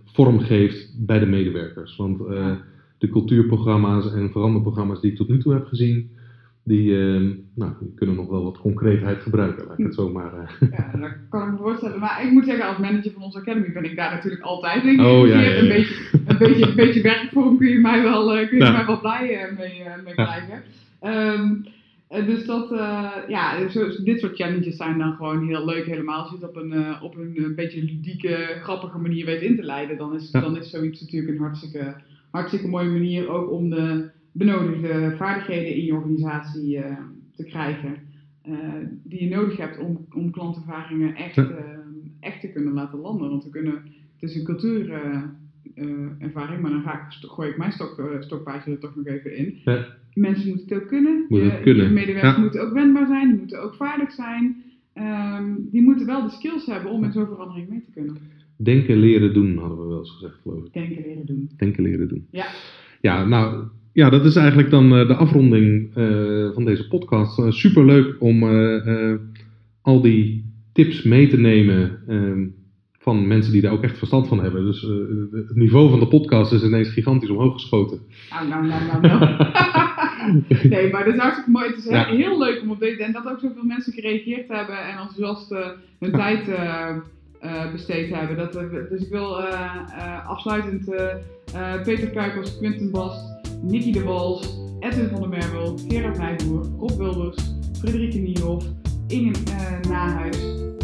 vormgeeft 0.06 1.06
bij 1.06 1.20
de 1.20 1.26
medewerkers. 1.26 1.96
Want 1.96 2.18
de 2.98 3.10
cultuurprogramma's 3.10 4.14
en 4.14 4.32
veranderprogramma's 4.32 5.02
die 5.02 5.12
ik 5.12 5.18
tot 5.18 5.30
nu 5.30 5.38
toe 5.38 5.54
heb 5.54 5.66
gezien, 5.66 6.10
die, 6.64 6.90
uh, 6.92 7.36
nou, 7.56 7.72
die 7.80 7.94
kunnen 7.96 8.16
nog 8.16 8.30
wel 8.30 8.44
wat 8.44 8.58
concreetheid 8.58 9.22
gebruiken, 9.22 9.68
laat 9.68 9.80
ik 9.80 9.86
het 9.86 9.96
zo 9.96 10.10
maar. 10.10 10.34
Uh. 10.34 10.70
Ja, 10.78 11.00
dat 11.00 11.12
kan 11.30 11.48
ik 11.48 11.52
me 11.52 11.58
voorstellen. 11.58 12.00
Maar 12.00 12.26
ik 12.26 12.32
moet 12.32 12.46
zeggen, 12.46 12.66
als 12.66 12.78
manager 12.78 13.12
van 13.12 13.24
onze 13.24 13.38
academy 13.38 13.72
ben 13.72 13.84
ik 13.84 13.96
daar 13.96 14.12
natuurlijk 14.12 14.42
altijd 14.42 14.84
in. 14.84 15.06
Oh, 15.06 15.28
ja, 15.28 15.40
ja, 15.40 15.50
ja. 15.50 15.58
Een, 15.58 15.68
beetje, 15.68 15.96
een, 16.26 16.38
beetje, 16.38 16.68
een 16.68 16.76
beetje 16.76 17.02
werkvorm 17.02 17.58
kun 17.58 17.70
je 17.70 17.80
mij 17.80 18.02
wel, 18.04 18.26
kun 18.48 18.58
je 18.58 18.64
ja. 18.64 18.72
mij 18.72 18.86
wel 18.86 19.00
blij 19.00 19.54
mee, 19.58 19.84
mee 20.04 20.14
krijgen. 20.14 20.64
Um, 21.04 21.66
dus 22.20 22.46
dat, 22.46 22.72
uh, 22.72 23.12
ja, 23.28 23.70
zo, 23.70 24.04
dit 24.04 24.20
soort 24.20 24.36
challenges 24.36 24.78
zijn 24.78 24.98
dan 24.98 25.16
gewoon 25.16 25.48
heel 25.48 25.66
leuk 25.66 25.86
helemaal. 25.86 26.20
Als 26.20 26.30
je 26.30 26.36
het 26.36 26.48
op 26.48 26.56
een, 26.56 26.72
uh, 26.72 27.04
op 27.04 27.16
een, 27.16 27.34
een 27.44 27.56
beetje 27.56 27.84
ludieke, 27.84 28.58
grappige 28.62 28.98
manier 28.98 29.26
weet 29.26 29.42
in 29.42 29.56
te 29.56 29.64
leiden, 29.64 29.98
dan 29.98 30.16
is, 30.16 30.32
dan 30.32 30.58
is 30.58 30.70
zoiets 30.70 31.02
natuurlijk 31.02 31.34
een 31.34 31.44
hartstikke, 31.44 31.96
hartstikke 32.32 32.68
mooie 32.68 32.90
manier 32.90 33.30
ook 33.30 33.52
om 33.52 33.70
de 33.70 34.10
benodigde 34.32 35.14
vaardigheden 35.18 35.76
in 35.76 35.86
je 35.86 35.94
organisatie 35.94 36.78
uh, 36.78 36.98
te 37.36 37.44
krijgen. 37.44 37.96
die 39.04 39.24
je 39.24 39.36
nodig 39.36 39.58
hebt 39.58 39.80
om, 39.80 40.06
om 40.14 40.32
klantervaringen 40.32 41.16
echt, 41.16 41.36
ja. 41.36 41.48
echt 42.20 42.42
te 42.42 42.52
kunnen 42.52 42.74
laten 42.74 43.00
landen. 43.00 43.30
Want 43.30 43.44
we 43.44 43.50
kunnen, 43.50 43.74
het 44.20 44.30
is 44.30 44.36
een 44.36 44.44
cultuurervaring, 44.44 46.62
maar 46.62 46.72
dan 46.72 46.82
ga 46.82 46.94
ik, 46.94 47.30
gooi 47.30 47.50
ik 47.50 47.58
mijn 47.58 47.72
stok, 47.72 48.18
stokpaardje 48.20 48.72
er 48.72 48.80
toch 48.80 48.96
nog 48.96 49.06
even 49.06 49.38
in. 49.38 49.58
Ja 49.64 50.00
mensen 50.14 50.48
moeten 50.48 50.68
het 50.68 50.84
ook 50.84 50.88
kunnen. 50.88 51.26
Moet 51.30 51.42
het 51.42 51.62
kunnen. 51.62 51.94
medewerkers 51.94 52.36
Ja. 52.36 52.42
moeten 52.42 52.62
ook 52.62 52.74
wendbaar 52.74 53.08
zijn, 53.08 53.30
die 53.30 53.38
moeten 53.38 53.62
ook 53.62 53.76
vaardig 53.76 54.12
zijn. 54.12 54.64
Ehm, 54.94 55.54
die 55.58 55.82
moeten 55.82 56.06
wel 56.06 56.24
de 56.24 56.30
skills 56.30 56.66
hebben 56.66 56.92
om 56.92 57.04
in 57.04 57.12
zo'n 57.12 57.26
verandering 57.26 57.70
mee 57.70 57.84
te 57.86 57.92
kunnen. 57.92 58.18
Denken, 58.58 58.98
leren, 58.98 59.34
doen, 59.34 59.58
hadden 59.58 59.82
we 59.82 59.88
wel 59.88 60.00
eens 60.00 60.12
gezegd, 60.12 60.38
geloof 60.42 60.66
ik. 60.66 60.74
Denken, 60.74 61.02
leren, 61.02 61.26
doen. 61.26 61.50
Denken, 61.58 61.84
leren, 61.84 62.08
doen. 62.08 62.28
Ja. 62.32 62.46
Ja, 63.02 63.26
nou, 63.26 63.68
ja, 63.94 64.10
dat 64.10 64.26
is 64.26 64.36
eigenlijk 64.36 64.70
dan 64.70 64.96
eh, 64.96 65.08
de 65.08 65.16
afronding 65.16 65.96
eh, 65.96 66.50
van 66.54 66.66
deze 66.66 66.88
podcast. 66.88 67.40
Uh, 67.40 67.52
superleuk 67.52 68.16
om 68.20 68.44
eh, 68.44 69.10
eh, 69.12 69.20
al 69.82 70.02
die 70.02 70.50
tips 70.74 71.04
mee 71.04 71.28
te 71.28 71.40
nemen 71.40 72.00
ehm, 72.08 72.46
van 73.00 73.28
mensen 73.28 73.52
die 73.52 73.62
daar 73.62 73.72
ook 73.72 73.84
echt 73.84 73.98
verstand 73.98 74.28
van 74.28 74.42
hebben. 74.42 74.66
Dus 74.66 74.84
eh, 74.84 74.90
het 75.32 75.56
niveau 75.56 75.90
van 75.90 76.00
de 76.00 76.08
podcast 76.08 76.52
is 76.54 76.64
ineens 76.64 76.90
gigantisch 76.90 77.30
omhoog 77.30 77.54
geschoten. 77.54 78.00
Nou, 78.30 78.48
nou, 78.48 78.68
nou, 78.68 79.02
nou, 79.02 79.20
nou. 79.20 79.50
nee, 80.70 80.92
maar 80.92 81.06
dat 81.06 81.14
is 81.14 81.20
hartstikke 81.20 81.52
mooi. 81.52 81.68
Het 81.68 81.78
is 81.78 81.86
Ja. 81.90 82.06
heel 82.06 82.40
leuk 82.40 82.62
om 82.62 82.72
op 82.72 82.80
deze... 82.80 83.04
En 83.04 83.12
dat 83.12 83.26
ook 83.28 83.40
zoveel 83.40 83.64
mensen 83.64 83.94
gereageerd 83.94 84.48
hebben 84.48 84.78
en 84.78 84.98
enthousiast 84.98 85.52
eh, 85.52 85.68
hun 86.00 86.12
tijd 86.12 86.48
eh, 86.48 86.90
eh, 87.40 87.72
besteed 87.72 88.14
hebben. 88.16 88.38
Dat, 88.38 88.56
eh, 88.56 88.64
dus 88.90 89.02
ik 89.06 89.10
wil 89.12 89.40
eh, 89.40 89.54
eh, 89.98 90.28
afsluitend 90.30 90.94
eh, 90.94 91.06
eh, 91.54 91.82
Peter 91.84 92.10
Kuipers, 92.10 92.58
Quinten 92.58 92.92
Bast, 92.92 93.41
Nicky 93.62 93.92
de 93.92 94.04
Wals, 94.04 94.60
Edwin 94.80 95.08
van 95.10 95.20
der 95.20 95.30
Merwel, 95.30 95.78
Gerard 95.88 96.18
Nijboer, 96.18 96.66
Rob 96.80 96.98
Wilders, 96.98 97.54
Frederike 97.80 98.18
Niehoff, 98.18 98.66
Inge 99.08 99.32
eh, 99.32 99.90
Nahuis, 99.90 100.38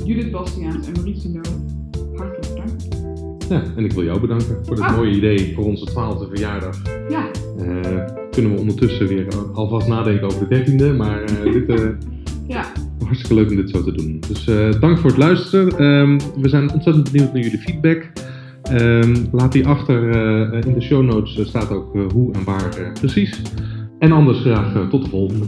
Judith 0.06 0.32
Bastiaans 0.32 0.88
en 0.88 0.94
Maurice 0.94 1.28
Dino. 1.32 1.42
Hartelijk 2.16 2.48
bedankt. 2.54 2.88
Ja, 3.50 3.64
en 3.78 3.86
ik 3.86 3.92
wil 3.92 4.04
jou 4.04 4.20
bedanken 4.20 4.58
voor 4.66 4.76
dit 4.76 4.84
Ah. 4.86 4.96
mooie 4.96 5.16
idee 5.16 5.54
voor 5.56 5.66
onze 5.66 5.86
twaalfde 5.86 6.28
verjaardag. 6.28 6.82
Ja, 7.10 7.28
Eh, 7.58 8.06
kunnen 8.32 8.54
we 8.54 8.60
ondertussen 8.60 9.08
weer 9.08 9.28
alvast 9.54 9.88
nadenken 9.88 10.26
over 10.28 10.40
de 10.40 10.48
dertiende, 10.56 10.94
maar 10.94 11.24
eh, 11.24 11.54
dit 11.54 11.82
ja. 12.48 12.66
hartstikke 13.06 13.34
leuk 13.36 13.50
om 13.50 13.56
dit 13.56 13.70
zo 13.70 13.84
te 13.84 13.92
doen. 13.92 14.20
Dus 14.28 14.44
dank 14.80 14.98
voor 14.98 15.10
het 15.10 15.20
luisteren. 15.20 15.78
Ehm, 15.78 16.20
we 16.42 16.50
zijn 16.50 16.72
ontzettend 16.74 17.12
benieuwd 17.12 17.34
naar 17.34 17.42
jullie 17.44 17.58
feedback. 17.60 18.12
Ehm, 18.70 19.16
laat 19.32 19.52
die 19.52 19.68
achter 19.68 20.10
eh, 20.10 20.62
in 20.68 20.74
de 20.74 20.82
show 20.82 21.04
notes 21.04 21.38
eh, 21.38 21.46
staat 21.46 21.72
ook 21.72 21.96
eh, 21.96 22.02
hoe 22.14 22.34
en 22.34 22.44
waar 22.44 22.92
precies. 22.94 23.42
En 24.00 24.12
anders 24.12 24.40
graag 24.40 24.90
tot 24.90 25.04
de 25.04 25.10
volgende. 25.10 25.46